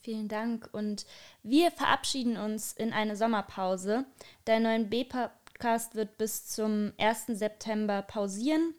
Vielen 0.00 0.28
Dank 0.28 0.68
und 0.72 1.06
wir 1.42 1.70
verabschieden 1.70 2.36
uns 2.36 2.72
in 2.72 2.92
eine 2.92 3.16
Sommerpause. 3.16 4.04
Der 4.46 4.60
neuen 4.60 4.88
B-Podcast 4.88 5.94
wird 5.94 6.18
bis 6.18 6.46
zum 6.46 6.92
1. 6.98 7.26
September 7.28 8.02
pausieren 8.02 8.74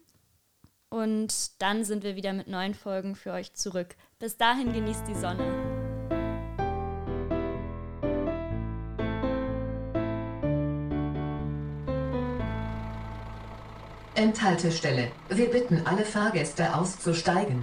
und 0.88 1.60
dann 1.60 1.84
sind 1.84 2.04
wir 2.04 2.16
wieder 2.16 2.32
mit 2.32 2.48
neuen 2.48 2.74
Folgen 2.74 3.14
für 3.14 3.32
euch 3.32 3.54
zurück. 3.54 3.96
Bis 4.20 4.36
dahin 4.36 4.70
genießt 4.70 5.08
die 5.08 5.14
Sonne. 5.14 5.42
Endhaltestelle. 14.14 15.10
Wir 15.30 15.50
bitten 15.50 15.86
alle 15.86 16.04
Fahrgäste 16.04 16.74
auszusteigen. 16.74 17.62